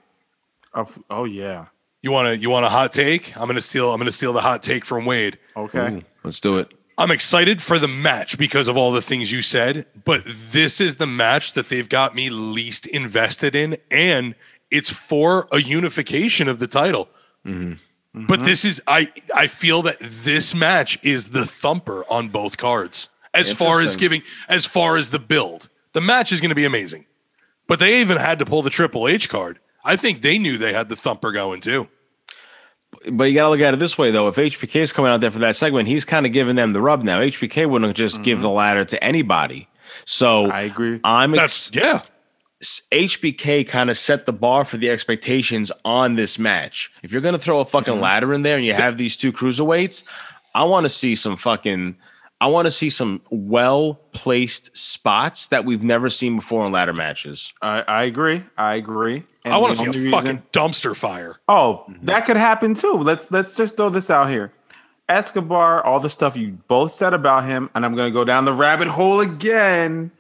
[0.74, 1.68] Of- oh yeah.
[2.02, 3.38] You want to you want a hot take?
[3.38, 5.38] I'm gonna steal I'm gonna steal the hot take from Wade.
[5.56, 5.98] Okay.
[5.98, 6.74] Ooh, let's do it.
[6.98, 10.98] I'm excited for the match because of all the things you said, but this is
[10.98, 14.36] the match that they've got me least invested in, and
[14.70, 17.10] it's for a unification of the title.
[17.46, 18.26] Mm-hmm.
[18.28, 18.46] But mm-hmm.
[18.46, 23.52] this is I I feel that this match is the thumper on both cards as
[23.52, 25.70] far as giving as far as the build.
[25.94, 27.06] The match is going to be amazing,
[27.68, 29.60] but they even had to pull the Triple H card.
[29.84, 31.90] I think they knew they had the thumper going too.
[33.12, 34.28] But you got to look at it this way, though.
[34.28, 36.82] If HBK is coming out there for that segment, he's kind of giving them the
[36.82, 37.20] rub now.
[37.20, 39.68] HBK wouldn't just give the ladder to anybody.
[40.06, 41.00] So I agree.
[41.04, 42.02] I'm That's yeah.
[42.62, 46.92] HBK kind of set the bar for the expectations on this match.
[47.04, 48.04] If you're going to throw a fucking Mm-hmm.
[48.04, 50.04] ladder in there and you have these two cruiserweights,
[50.56, 51.96] I want to see some fucking,
[52.42, 56.94] I want to see some well placed spots that we've never seen before in ladder
[56.94, 57.54] matches.
[57.62, 58.44] I, I agree.
[58.58, 59.24] I agree.
[59.46, 61.38] And I want to see a only fucking dumpster fire.
[61.48, 62.94] Oh, that could happen too.
[62.94, 64.52] Let's let's just throw this out here.
[65.10, 68.54] Escobar, all the stuff you both said about him, and I'm gonna go down the
[68.54, 70.12] rabbit hole again.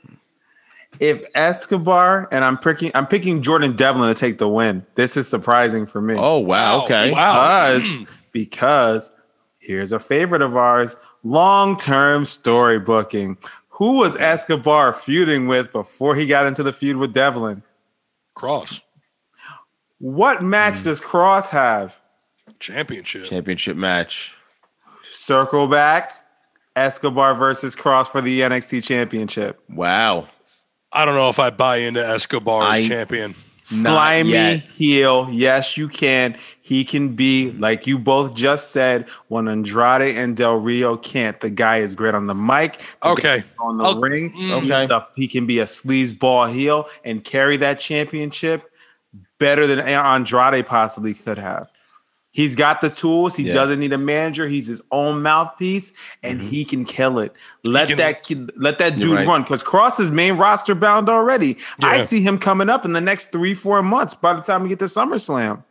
[0.99, 4.85] If Escobar and I'm picking I'm picking Jordan Devlin to take the win.
[4.95, 6.15] This is surprising for me.
[6.15, 6.79] Oh, wow.
[6.79, 6.85] Wow.
[6.85, 7.11] Okay.
[7.11, 7.73] Wow.
[7.73, 7.99] Because
[8.31, 9.11] because
[9.59, 13.37] here's a favorite of ours, long-term story booking.
[13.69, 17.63] Who was Escobar feuding with before he got into the feud with Devlin?
[18.35, 18.81] Kross
[19.99, 20.83] What match hmm.
[20.83, 21.99] does Kross have?
[22.59, 23.25] championship.
[23.25, 24.33] Championship match.
[25.01, 26.13] Circle back.
[26.75, 29.61] Escobar versus Kross for the NXT Championship.
[29.69, 30.27] Wow.
[30.91, 33.35] I don't know if I buy into Escobar as I- champion.
[33.65, 35.29] Slimy heel.
[35.31, 36.37] Yes, you can.
[36.65, 41.37] He can be, like you both just said, when Andrade and Del Rio can't.
[41.41, 42.77] The guy is great on the mic.
[43.01, 43.43] the Okay.
[43.59, 44.31] on the I'll- ring.
[44.31, 44.63] mm.
[44.63, 44.93] Okay.
[44.93, 48.63] a- he can be a sleazeball heel and carry that championship
[49.39, 51.67] better than Andrade possibly could have.
[52.31, 53.35] He's got the tools.
[53.35, 53.53] He Yeah.
[53.55, 54.47] doesn't need a manager.
[54.47, 55.91] He's his own mouthpiece,
[56.23, 57.35] and he can kill it.
[57.65, 59.27] Let can- that kid, let that dude right.
[59.27, 61.57] run because Kross is main roster bound already.
[61.83, 64.13] I see him coming up in the next three, four months.
[64.13, 65.63] By the time we get to SummerSlam,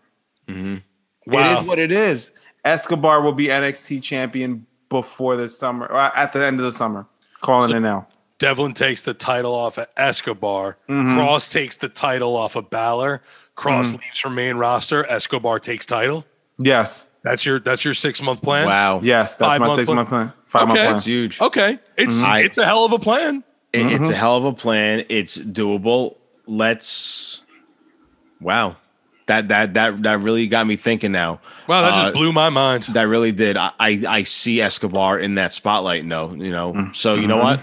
[0.49, 0.83] it
[1.27, 1.59] Wow.
[1.61, 2.33] is what it is.
[2.65, 7.07] Escobar will be NXT champion before the summer, or at the end of the summer.
[7.41, 8.07] Calling it now.
[8.39, 10.77] Devlin takes the title off of Escobar.
[10.89, 11.19] Mm-hmm.
[11.19, 13.23] Kross takes the title off of Balor.
[13.57, 15.05] Kross leaves from main roster.
[15.09, 16.25] Escobar takes title.
[16.59, 18.67] Yes, That's your that's your six month plan.
[18.67, 19.01] Wow.
[19.03, 19.97] yes, that's Five my month six plan.
[19.97, 20.33] month plan.
[20.47, 20.93] Five month plan.
[20.95, 21.41] That's huge.
[21.41, 23.43] Okay, it's I- it's a hell of a plan.
[23.73, 24.13] It- It's Mm-hmm.
[24.13, 25.05] a hell of a plan.
[25.09, 26.17] It's doable.
[26.47, 27.43] Let's.
[28.41, 28.77] Wow,
[29.33, 31.13] that that that that really got me thinking.
[31.13, 32.85] Now, Wow, that Uh, just blew my mind.
[32.93, 33.57] that really did.
[33.57, 36.05] I, I I see Escobar in that spotlight.
[36.05, 36.73] No, you know.
[36.75, 36.93] Mm-hmm.
[36.93, 37.61] So you know what?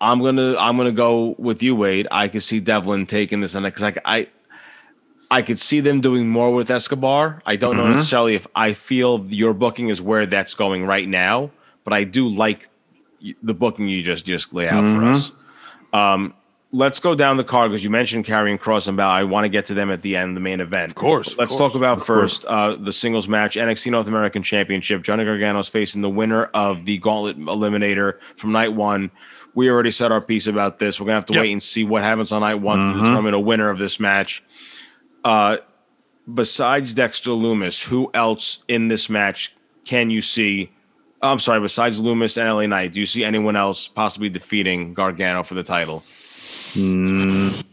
[0.00, 2.08] I'm gonna I'm gonna go with you, Wade.
[2.10, 4.26] I could see Devlin taking this on because I I
[5.30, 7.42] I could see them doing more with Escobar.
[7.44, 7.86] I don't Mm-hmm.
[7.88, 11.50] know necessarily if I feel your booking is where that's going right now,
[11.84, 12.68] but I do like
[13.42, 15.00] the booking you just just lay out Mm-hmm.
[15.00, 15.32] for us.
[15.92, 16.34] Um,
[16.72, 19.10] let's go down the card because you mentioned Karrion Kross and Balor.
[19.12, 20.90] I want to get to them at the end, the main event.
[20.90, 21.58] Of course, of Let's course.
[21.72, 25.02] talk about first uh, the singles match, NXT North American Championship.
[25.02, 29.10] Johnny Gargano's facing the winner of the Gauntlet Eliminator from night one.
[29.54, 31.00] We already said our piece about this.
[31.00, 31.42] We're gonna have to Yep.
[31.42, 34.44] wait and see what happens on night one to determine a winner of this match.
[35.24, 35.56] Uh,
[36.32, 39.54] besides Dexter Lumis, who else in this match
[39.84, 40.70] can you see?
[41.22, 45.42] I'm sorry, besides Lumis and LA Knight, do you see anyone else possibly defeating Gargano
[45.42, 46.02] for the title?
[46.74, 47.64] Mm.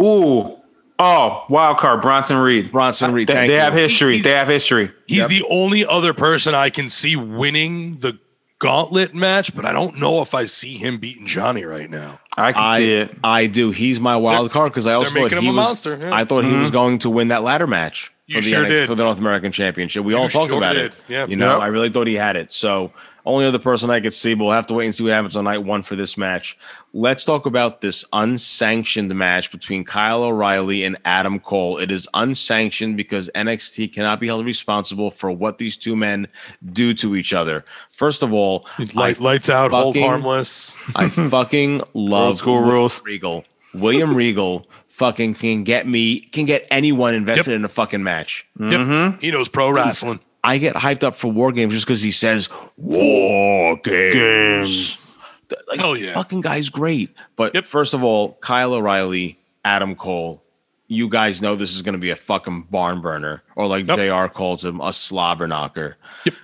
[0.00, 0.56] Ooh.
[0.98, 2.72] Oh, wild card, Bronson Reed.
[2.72, 3.60] Bronson Reed, They, thank they you.
[3.60, 4.14] have history.
[4.14, 4.90] He's- They have history.
[5.06, 5.28] He's Yep.
[5.28, 8.18] the only other person I can see winning the
[8.58, 12.18] gauntlet match, but I don't know if I see him beating Johnny right now.
[12.38, 13.14] I can I, see it.
[13.22, 13.70] I do.
[13.72, 15.54] He's my wild card because I also thought he was.
[15.54, 16.14] monster, yeah.
[16.14, 16.72] I thought he was mm-hmm.
[16.76, 18.86] going to win that ladder match You for the sure NXT did.
[18.88, 20.02] for the North American Championship.
[20.04, 20.86] We all talked sure about did.
[20.86, 20.94] it.
[21.08, 21.26] Yeah.
[21.26, 21.60] You know, Yep.
[21.60, 22.52] I really thought he had it.
[22.54, 22.92] So
[23.26, 25.36] only other person I could see, but we'll have to wait and see what happens
[25.36, 26.56] on night one for this match.
[26.92, 31.78] Let's talk about this unsanctioned match between Kyle O'Reilly and Adam Cole.
[31.78, 36.28] It is unsanctioned because NXT cannot be held responsible for what these two men
[36.72, 37.64] do to each other.
[37.92, 40.74] First of all, Light, I lights out, hold harmless.
[40.94, 43.02] I fucking love school William rules.
[43.04, 43.44] Regal.
[43.74, 47.58] William Regal fucking can get me can get anyone invested Yep.
[47.58, 48.46] in a fucking match.
[48.58, 48.70] Yep.
[48.70, 49.18] Mm-hmm.
[49.20, 50.20] He knows pro wrestling.
[50.46, 54.14] I get hyped up for war games just because he says war games.
[54.14, 55.18] Games.
[55.68, 56.12] Like, Hell yeah.
[56.14, 57.10] fucking guy's great.
[57.34, 57.66] But Yep.
[57.66, 60.40] first of all, Kyle O'Reilly, Adam Cole,
[60.86, 63.98] you guys know this is going to be a fucking barn burner, or like Yep.
[63.98, 64.32] Jr.
[64.32, 65.96] calls him, a slobber knocker.
[66.24, 66.34] Yep.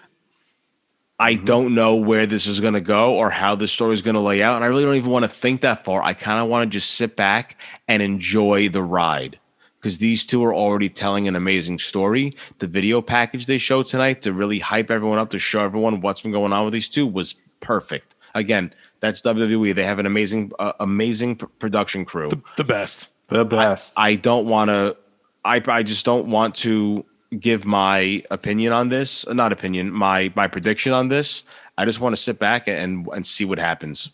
[1.21, 1.45] I mm-hmm.
[1.45, 4.21] don't know where this is going to go or how this story is going to
[4.21, 4.57] lay out.
[4.57, 6.03] And I really don't even want to think that far.
[6.03, 9.39] I kind of want to just sit back and enjoy the ride
[9.83, 12.37] because these two are already telling an amazing story.
[12.61, 16.21] The video package they showed tonight to really hype everyone up, to show everyone what's
[16.21, 18.15] been going on with these two was perfect.
[18.37, 19.75] Again, that's WWE.
[19.75, 22.29] They have an amazing, uh, amazing p- production crew.
[22.29, 23.09] The, the best.
[23.27, 23.99] The best.
[23.99, 24.97] I don't want to.
[25.45, 27.05] I I just don't want to
[27.41, 29.27] give my opinion on this.
[29.27, 29.91] uh, Not opinion.
[29.91, 31.43] My my prediction on this.
[31.77, 34.13] I just want to sit back and and see what happens.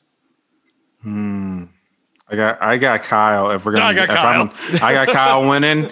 [2.31, 3.51] I got I got Kyle.
[3.53, 4.51] If we're gonna, I got if I'm-
[4.83, 5.91] I got Kyle winning.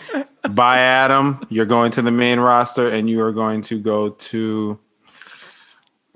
[0.51, 4.79] By Adam, you're going to the main roster, and you are going to go to.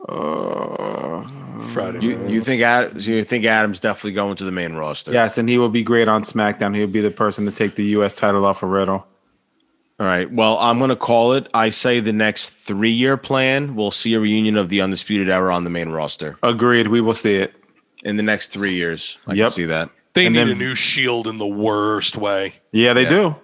[0.09, 1.27] Uh,
[1.73, 2.01] Friday.
[2.01, 5.13] You you think Ad, you think Adam's definitely going to the main roster?
[5.13, 6.75] yes, and he will be great on SmackDown.
[6.77, 8.17] He'll be the person to take the U.S.
[8.17, 9.07] title off of Riddle.
[9.99, 10.31] All right.
[10.33, 11.47] Well, I'm going to call it.
[11.53, 13.75] I say the next three year plan.
[13.77, 16.89] We'll see a reunion of the Undisputed Era on the main roster Agreed.
[16.89, 17.55] We will see it.
[18.03, 19.19] in the next three years.
[19.27, 19.45] I Yep.
[19.47, 19.91] can see that.
[20.15, 22.55] They and need then- a new shield in the worst way.
[22.73, 23.09] Yeah, they Yeah.
[23.09, 23.37] do.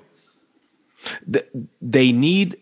[1.32, 1.48] Th-
[1.80, 2.56] They need.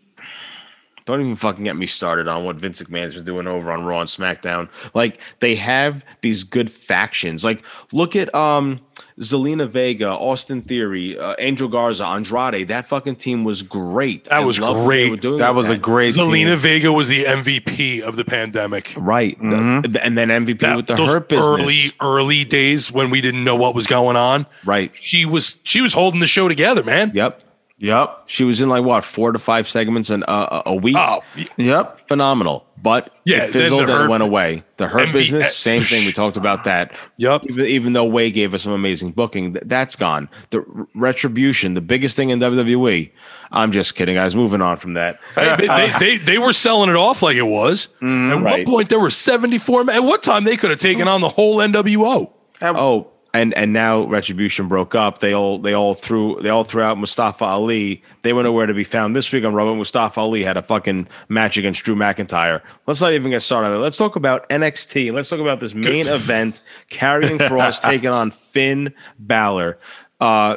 [1.07, 4.01] Don't even fucking get me started on what Vince McMahon's been doing over on Raw
[4.01, 4.69] and SmackDown.
[4.95, 7.45] Like they have these good factions.
[7.45, 8.81] Like look at um
[9.21, 12.67] Zelina Vega, Austin Theory, uh, Angel Garza, Andrade.
[12.69, 14.25] That fucking team was great.
[14.25, 15.11] That I was loved they great.
[15.13, 16.59] were doing That with was a great Zelina team.
[16.59, 18.93] Vega was the MVP of the pandemic.
[18.97, 19.39] right.
[19.41, 21.47] The- and then MVP That- with the those hurt business.
[21.47, 24.47] early early days when we didn't know what was going on.
[24.65, 24.91] right.
[24.95, 27.13] She was she was holding the show together, man.
[27.15, 27.41] Yep.
[27.79, 28.25] Yep.
[28.27, 30.97] She was in like what four to five segments in uh, a week.
[30.99, 31.23] Oh,
[31.57, 32.07] Yep.
[32.09, 34.63] Phenomenal, but Yeah, it fizzled the and Hurt- went away.
[34.77, 36.07] The hurt MV business, same thing.
[36.07, 36.97] We talked about that.
[37.17, 37.47] Yep.
[37.51, 40.29] Even, even though Way gave us some amazing booking, th- that's gone.
[40.51, 43.11] The r- retribution, the biggest thing in WWE.
[43.51, 44.37] I'm just kidding, guys.
[44.37, 45.19] Moving on from that.
[45.35, 47.89] Hey, they, they, they, they were selling it off like it was.
[48.01, 48.43] At Right.
[48.43, 49.91] one point, there were 74.
[49.91, 52.31] At what time they could have taken on the whole NWO?
[52.63, 55.19] Oh, and and now Retribution broke up.
[55.19, 58.03] They all they all threw they all threw out Mustafa Ali.
[58.23, 59.75] They were nowhere to be found this week on Raw.
[59.75, 62.63] Mustafa Ali had a fucking match against Drew McIntyre.
[62.87, 63.75] Let's not even get started.
[63.75, 63.83] on.
[63.83, 65.13] Let's talk about NXT.
[65.13, 69.81] Let's talk about this main event: Karrion Kross taking on Finn Balor.
[70.21, 70.57] Uh,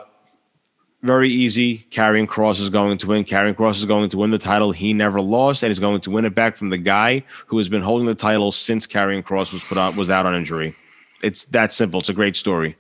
[1.02, 1.80] very easy.
[1.90, 3.24] Karrion Kross is going to win.
[3.24, 4.72] Karrion Kross is going to win the title.
[4.72, 7.70] He never lost, and he's going to win it back from the guy who has
[7.70, 10.76] been holding the title since Karrion Kross was put on was out on injury.
[11.24, 11.99] It's that simple.
[11.99, 12.76] It's a great story.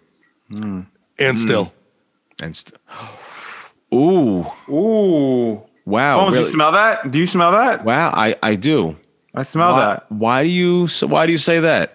[0.49, 0.85] And
[1.19, 1.35] Hmm.
[1.35, 1.73] still,
[2.41, 2.77] And still.
[3.93, 5.61] ooh, Ooh.
[5.85, 6.45] wow, Bones, really?
[6.45, 7.09] you smell that?
[7.11, 7.83] Do you smell that?
[7.83, 8.97] wow, I I do.
[9.35, 10.11] I smell Why, that.
[10.11, 11.93] why do you so why do you say that?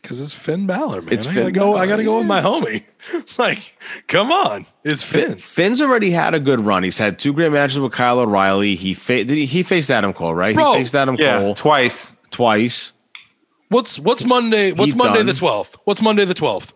[0.00, 1.12] because it's Finn Balor, man.
[1.12, 1.60] It's I gotta Finn go.
[1.72, 2.82] Balor, I gotta go with my homie.
[3.38, 5.34] like, come on, it's Finn.
[5.36, 6.82] Finn's already had a good run.
[6.82, 8.74] He's had two great matches with Kyle O'Reilly.
[8.76, 10.54] He fa- did he, he faced Adam Cole, right?
[10.54, 12.16] Bro, he faced Adam Yeah, Cole twice.
[12.30, 12.92] twice.
[13.68, 14.72] What's what's Monday?
[14.72, 15.26] What's He's Monday done.
[15.26, 15.76] the twelfth?
[15.84, 16.72] What's Monday the twelfth?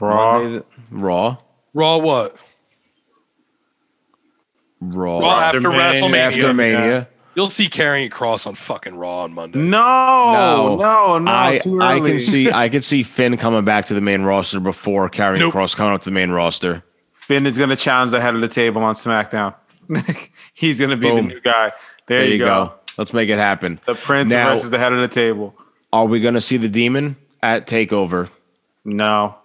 [0.00, 0.38] Raw.
[0.40, 1.36] Monday the- Raw,
[1.74, 2.36] Raw what?
[4.80, 6.16] Raw, Raw after, After WrestleMania.
[6.16, 7.08] after Mania.
[7.34, 9.58] You'll see Karrion Kross on fucking Raw on Monday.
[9.58, 11.30] No, no, no.
[11.30, 14.58] I, too I can see I can see Finn coming back to the main roster
[14.58, 15.52] before carrying Nope.
[15.52, 16.82] Cross coming up to the main roster.
[17.12, 19.54] Finn is going to challenge the head of the table on SmackDown.
[20.54, 21.16] He's going to be Boom.
[21.28, 21.72] the new guy.
[22.06, 22.66] There, There you you go.
[22.66, 22.74] go.
[22.96, 23.80] Let's make it happen.
[23.86, 25.54] The Prince Now- versus the head of the table.
[25.96, 28.28] Are we going to see the demon at Takeover?
[28.84, 29.38] No.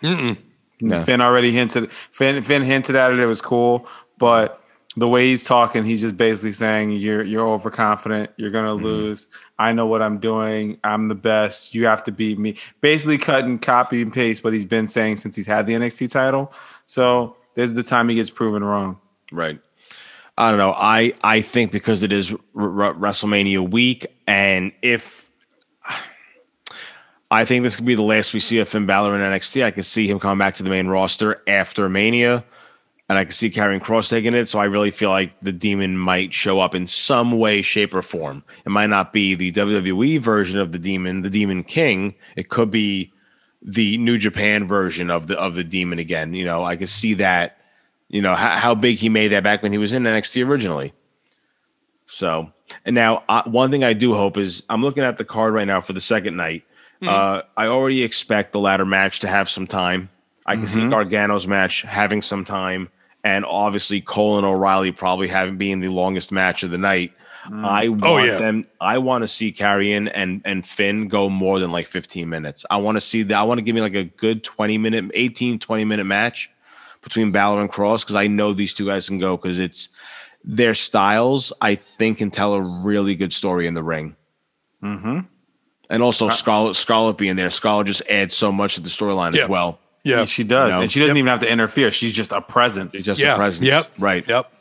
[0.81, 1.01] No.
[1.01, 1.93] Finn already hinted.
[1.93, 3.19] Finn, Finn hinted at it.
[3.19, 3.87] It was cool,
[4.17, 4.61] but
[4.97, 8.31] the way he's talking, he's just basically saying you're you're overconfident.
[8.35, 8.83] You're gonna mm-hmm.
[8.83, 9.29] lose.
[9.59, 10.77] I know what I'm doing.
[10.83, 11.73] I'm the best.
[11.73, 12.57] You have to beat me.
[12.81, 16.51] Basically, cutting copy and paste what he's been saying since he's had the NXT title.
[16.85, 18.99] So this is the time he gets proven wrong.
[19.31, 19.61] Right.
[20.37, 20.73] I don't know.
[20.75, 25.20] I I think because it is R- R- WrestleMania week, and if
[27.31, 29.71] I think this could be the last we see of Finn Balor in NXT, I
[29.71, 32.43] can see him coming back to the main roster after Mania,
[33.07, 34.49] and I can see Karrion Kross taking it.
[34.49, 38.01] So I really feel like the Demon might show up in some way, shape, or
[38.01, 38.43] form.
[38.65, 42.15] It might not be the WWE version of the Demon, the Demon King.
[42.35, 43.13] It could be
[43.61, 46.33] the New Japan version of the of the Demon again.
[46.33, 47.57] You know, I could see that
[48.09, 50.93] you know how, how big he made that back when he was in NXT originally.
[52.07, 52.51] So,
[52.83, 55.67] and now uh, one thing I do hope is I'm looking at the card right
[55.67, 56.65] now for the second night.
[57.01, 57.07] Mm-hmm.
[57.07, 60.09] Uh, I already expect the latter match to have some time.
[60.45, 60.93] I can see mm-hmm.
[60.93, 62.89] Gargano's match having some time,
[63.23, 67.13] and obviously Cole and O'Reilly probably having being the longest match of the night.
[67.49, 67.65] Mm.
[67.65, 68.37] I oh, want Oh, yeah.
[68.37, 68.67] them.
[68.79, 72.65] I want to see Karrion and and Finn go more than like 15 minutes.
[72.69, 73.35] I want to see that.
[73.35, 76.51] I want to give me like a good 20 minute, 18, 20 minute match
[77.01, 79.89] between Balor and Kross because I know these two guys can go because it's
[80.43, 81.51] their styles.
[81.61, 84.15] I think can tell a really good story in the ring.
[84.83, 85.19] Mm-hmm.
[85.91, 87.49] And also uh, Scarlett Scarlett being there.
[87.51, 89.43] Scarlett just adds so much to the storyline Yeah.
[89.43, 89.77] as well.
[90.03, 90.25] Yeah.
[90.25, 90.81] She does, You know?
[90.83, 91.19] and she doesn't Yep.
[91.21, 91.91] even have to interfere.
[91.91, 92.91] She's just a presence.
[92.95, 93.33] It's just yeah.
[93.33, 93.67] a presence.
[93.67, 93.91] Yep.
[93.99, 94.27] Right.
[94.27, 94.51] Yep.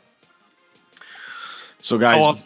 [1.81, 2.43] So guys, How of-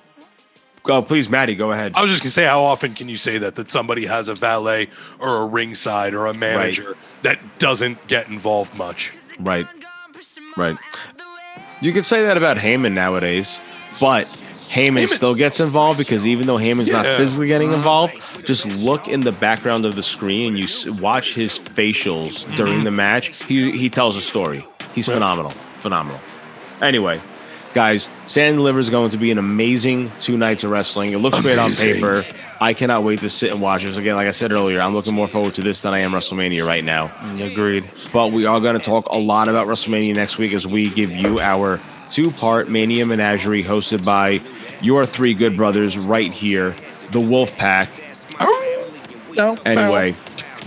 [0.84, 1.94] go oh, please, Maddie, go ahead.
[1.96, 4.36] I was just gonna say, how often can you say that that somebody has a
[4.36, 4.88] valet
[5.20, 9.12] or a ringside or a manager that doesn't get involved much?
[9.40, 9.68] Right.
[10.56, 10.78] Right.
[11.82, 13.60] You could say that about Heyman nowadays,
[14.00, 14.26] but
[14.76, 18.14] Heyman Heyman- still gets involved because even though Heyman's not physically getting involved,
[18.46, 22.56] just look in the background of the screen and you s- watch his facials Mm-hmm.
[22.56, 23.44] during the match.
[23.46, 24.66] He he tells a story.
[24.94, 26.20] He's phenomenal, phenomenal.
[26.82, 27.22] Anyway,
[27.74, 31.14] guys, Stand and Deliver is going to be an amazing two nights of wrestling.
[31.14, 32.26] It looks great on paper.
[32.60, 33.98] I cannot wait to sit and watch this.
[33.98, 36.66] Again, like I said earlier, I'm looking more forward to this than I am WrestleMania
[36.66, 37.12] right now.
[37.42, 37.90] Agreed.
[38.14, 41.12] But we are going to talk a lot about WrestleMania next week as we give
[41.16, 44.40] you our two part Mania Menagerie hosted by
[44.82, 46.76] your three good brothers right here,
[47.12, 47.90] the Wolf Pack.
[49.66, 50.16] Anyway,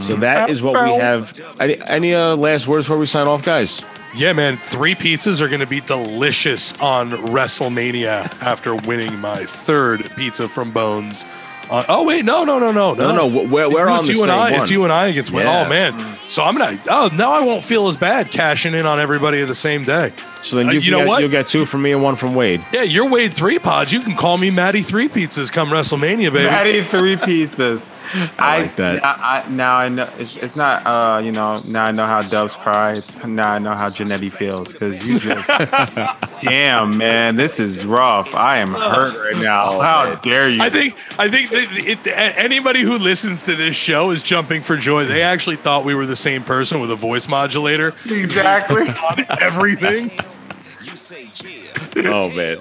[0.01, 1.41] so that is what we have.
[1.59, 3.83] Any, any uh, last words before we sign off, guys?
[4.15, 4.57] Yeah, man.
[4.57, 10.73] Three pizzas are going to be delicious on WrestleMania after winning my third pizza from
[10.73, 11.25] Bones.
[11.71, 14.19] Uh, oh wait, no, no, no, no, No, no, we're, we're on it's the you
[14.21, 14.53] same and I.
[14.53, 14.61] one.
[14.63, 15.43] It's you and I against one.
[15.43, 15.67] Yeah.
[15.67, 15.99] Oh man.
[16.27, 16.81] So I'm gonna.
[16.89, 20.13] Oh, now I won't feel as bad cashing in on everybody the same day.
[20.43, 21.21] So then Uh, you, you can know get, what?
[21.21, 22.65] You'll get two from me and one from Wade.
[22.73, 23.93] Yeah, you're Wade three pods.
[23.93, 26.49] You can call me Matty three pizzas come WrestleMania, baby.
[26.49, 27.91] Patty three pizzas.
[28.39, 29.05] I, like that.
[29.05, 30.87] I, I, now I know it's, it's not.
[30.87, 32.93] Uh, you know, now I know how doves cry.
[32.93, 35.47] It's, now I know how Jannetty feels because you just.
[36.41, 38.35] damn, man, this is rough.
[38.35, 39.81] I am hurt right now.
[39.81, 40.59] how dare you?
[40.61, 42.07] I think I think that it,
[42.39, 45.05] anybody who listens to this show is jumping for joy.
[45.05, 48.89] They actually thought we were the same person with a voice modulator exactly.
[48.89, 50.11] on everything.
[51.97, 52.59] Oh man.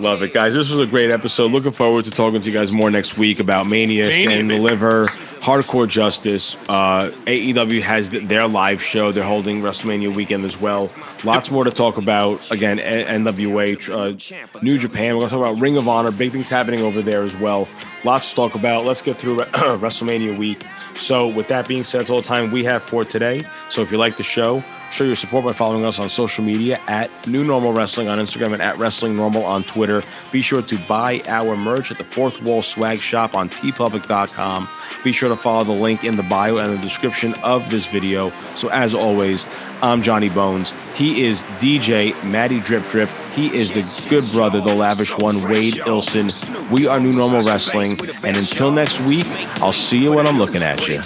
[0.00, 0.54] Love it, guys.
[0.54, 1.52] This was a great episode.
[1.52, 4.48] Looking forward to talking to you guys more next week about Mania, Mania, Stand and.
[4.48, 6.56] Deliver, Hardcore Justice.
[6.68, 9.12] Uh, AEW has th- their live show.
[9.12, 10.90] They're holding WrestleMania weekend as well.
[11.22, 12.50] Lots more to talk about.
[12.50, 15.14] Again, NWA, uh, New Japan.
[15.14, 16.10] We're going to talk about Ring of Honor.
[16.10, 17.68] Big things happening over there as well.
[18.02, 18.84] Lots to talk about.
[18.84, 19.36] Let's get through
[19.78, 20.64] WrestleMania week.
[20.96, 23.44] So, with that being said, that's all the time we have for today.
[23.70, 24.60] So, if you like the show,
[24.94, 28.52] Show your support by following us on social media at New Normal Wrestling on Instagram
[28.52, 30.04] and at Wrestling Normal on Twitter.
[30.30, 34.68] Be sure to buy our merch at the Fourth Wall Swag Shop on tpublic.com.
[35.02, 38.28] Be sure to follow the link in the bio and the description of this video.
[38.54, 39.48] So, as always,
[39.82, 40.72] I'm Johnny Bones.
[40.94, 43.10] He is DJ Matty Drip Drip.
[43.32, 46.70] He is the good brother, the lavish one, Wade Ilson.
[46.70, 47.96] We are New Normal Wrestling.
[48.22, 49.26] And until next week,
[49.60, 50.98] I'll see you when I'm looking at you.
[50.98, 51.02] And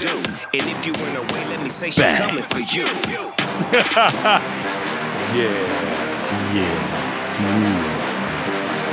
[0.52, 3.37] if you away, let me say she's coming for you.
[5.34, 5.52] Yeah.
[6.54, 8.08] yeah, smooth.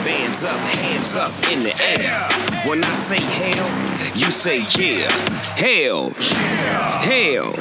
[0.05, 2.27] Hands up, hands up in the air.
[2.67, 3.69] When I say hell,
[4.15, 5.09] you say yeah.
[5.55, 6.09] Hell,
[6.99, 7.53] hell.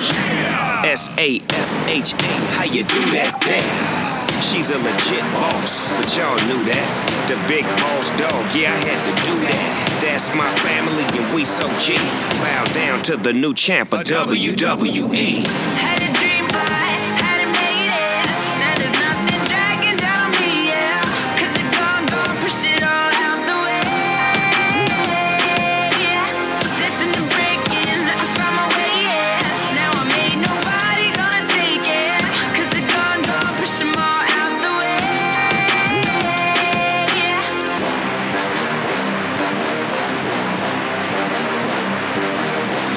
[0.85, 2.33] S A S H A.
[2.57, 3.39] How you do that?
[3.47, 4.43] Damn.
[4.43, 6.87] She's a legit boss, but y'all knew that.
[7.29, 10.01] The big boss dog, yeah, I had to do that.
[10.03, 11.95] That's my family, and we so G.
[12.43, 15.47] Bow down to the new champ of WWE.
[15.79, 16.84] Had a dream,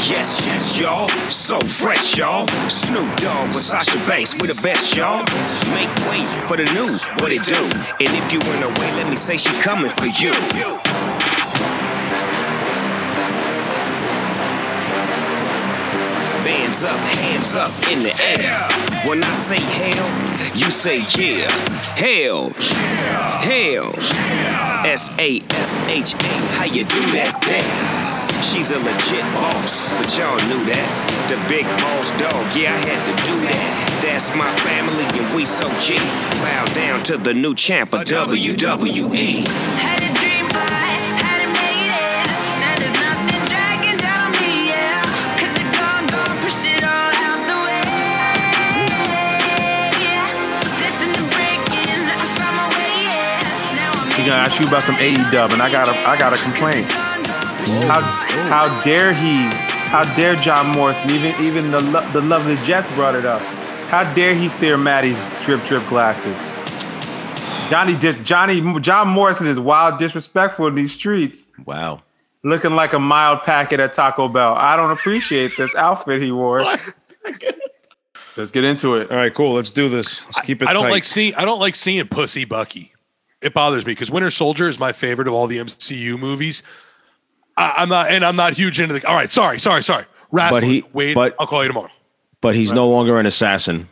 [0.09, 1.09] Yes, yes, y'all.
[1.29, 2.47] So fresh, y'all.
[2.69, 5.25] Snoop Dogg with Sasha Banks, we the best, y'all.
[5.75, 7.59] Make way for the new, what it do?
[7.99, 10.31] And if you went away, let me say she coming for you.
[16.47, 18.67] Hands up, hands up in the air.
[19.09, 20.07] When I say hell,
[20.55, 21.51] you say yeah.
[21.97, 22.51] Hell,
[23.43, 23.91] hell.
[24.87, 26.33] S A S H A.
[26.55, 27.43] How you do that?
[27.45, 28.06] Damn.
[28.41, 30.89] She's a legit boss, but y'all knew that.
[31.29, 33.99] The big boss dog, yeah, I had to do that.
[34.01, 35.97] That's my family, and we so G.
[36.41, 39.43] Bow down to the new champ of WWE.
[39.81, 42.17] Had a dream, but had it made it.
[42.61, 45.01] Now there's nothing dragging down me, yeah.
[45.37, 47.83] 'Cause the gone, gone, push it all out the way.
[50.79, 54.15] Destined to break in, I found my way, yeah.
[54.17, 56.87] He gonna ask you about some AEW, and I got a, I got a complaint.
[57.91, 57.99] How,
[58.49, 59.35] how dare he?
[59.89, 61.09] How dare John Morrison?
[61.11, 63.41] Even even the lo- the lovely Jets brought it up.
[63.89, 66.37] How dare he steer Maddie's drip drip glasses?
[67.69, 71.51] Johnny just Johnny John Morrison is wild disrespectful in these streets.
[71.65, 72.01] Wow.
[72.43, 74.53] looking like a mild packet at Taco Bell.
[74.55, 76.63] I don't appreciate this outfit he wore.
[78.37, 79.09] Let's get into it.
[79.09, 79.53] All right, cool.
[79.53, 80.23] Let's do this.
[80.25, 80.91] Let's keep it I don't tight.
[80.91, 82.93] like seeing I don't like seeing Pussy Bucky.
[83.41, 86.63] It bothers me because Winter Soldier is my favorite of all the MCU movies.
[87.57, 89.07] I, I'm not, and I'm not huge into the.
[89.07, 90.05] All right, sorry, sorry, sorry.
[90.31, 90.69] Wrestling.
[90.71, 91.89] he- Wait, but- I'll call you tomorrow.
[92.41, 93.89] but he's no longer an assassin.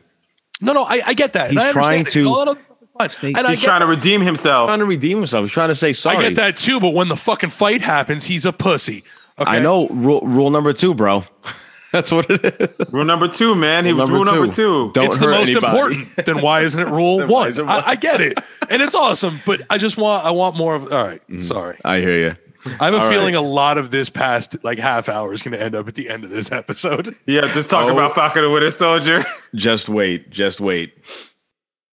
[0.62, 1.50] No, no, I, I get that.
[1.50, 2.62] and He's I trying to- All that other
[2.96, 3.34] stuff is fine.
[3.38, 3.86] And He's get trying that.
[3.86, 4.68] to redeem himself.
[4.70, 5.44] trying to redeem himself.
[5.44, 6.18] He's trying to say sorry.
[6.18, 9.04] I get that too, but when the fucking fight happens, he's a pussy.
[9.40, 9.50] Okay?
[9.52, 9.88] I know.
[9.90, 11.26] Rule, rule number two, bro.
[11.92, 12.44] That's what it
[12.80, 12.88] is.
[12.92, 13.86] Rule number two, man.
[13.86, 14.88] He was Number rule number two.
[14.88, 14.92] two.
[14.94, 15.66] Don't it's the most anybody.
[15.68, 16.26] important.
[16.26, 17.50] Then why isn't it rule one?
[17.50, 17.84] it I, one?
[17.86, 18.38] I get it,
[18.70, 19.40] and it's awesome.
[19.46, 20.92] But I just want I want more of.
[20.92, 21.40] All right, mm-hmm.
[21.40, 21.78] sorry.
[21.86, 22.36] I hear you.
[22.80, 23.44] I have a All feeling right.
[23.44, 26.10] a lot of this past like half hour is going to end up at the
[26.10, 27.16] end of this episode.
[27.28, 27.94] Yeah, just talk Oh.
[27.94, 29.24] about Falcon and Winter Soldier.
[29.54, 30.30] Just wait.
[30.32, 30.94] Just wait.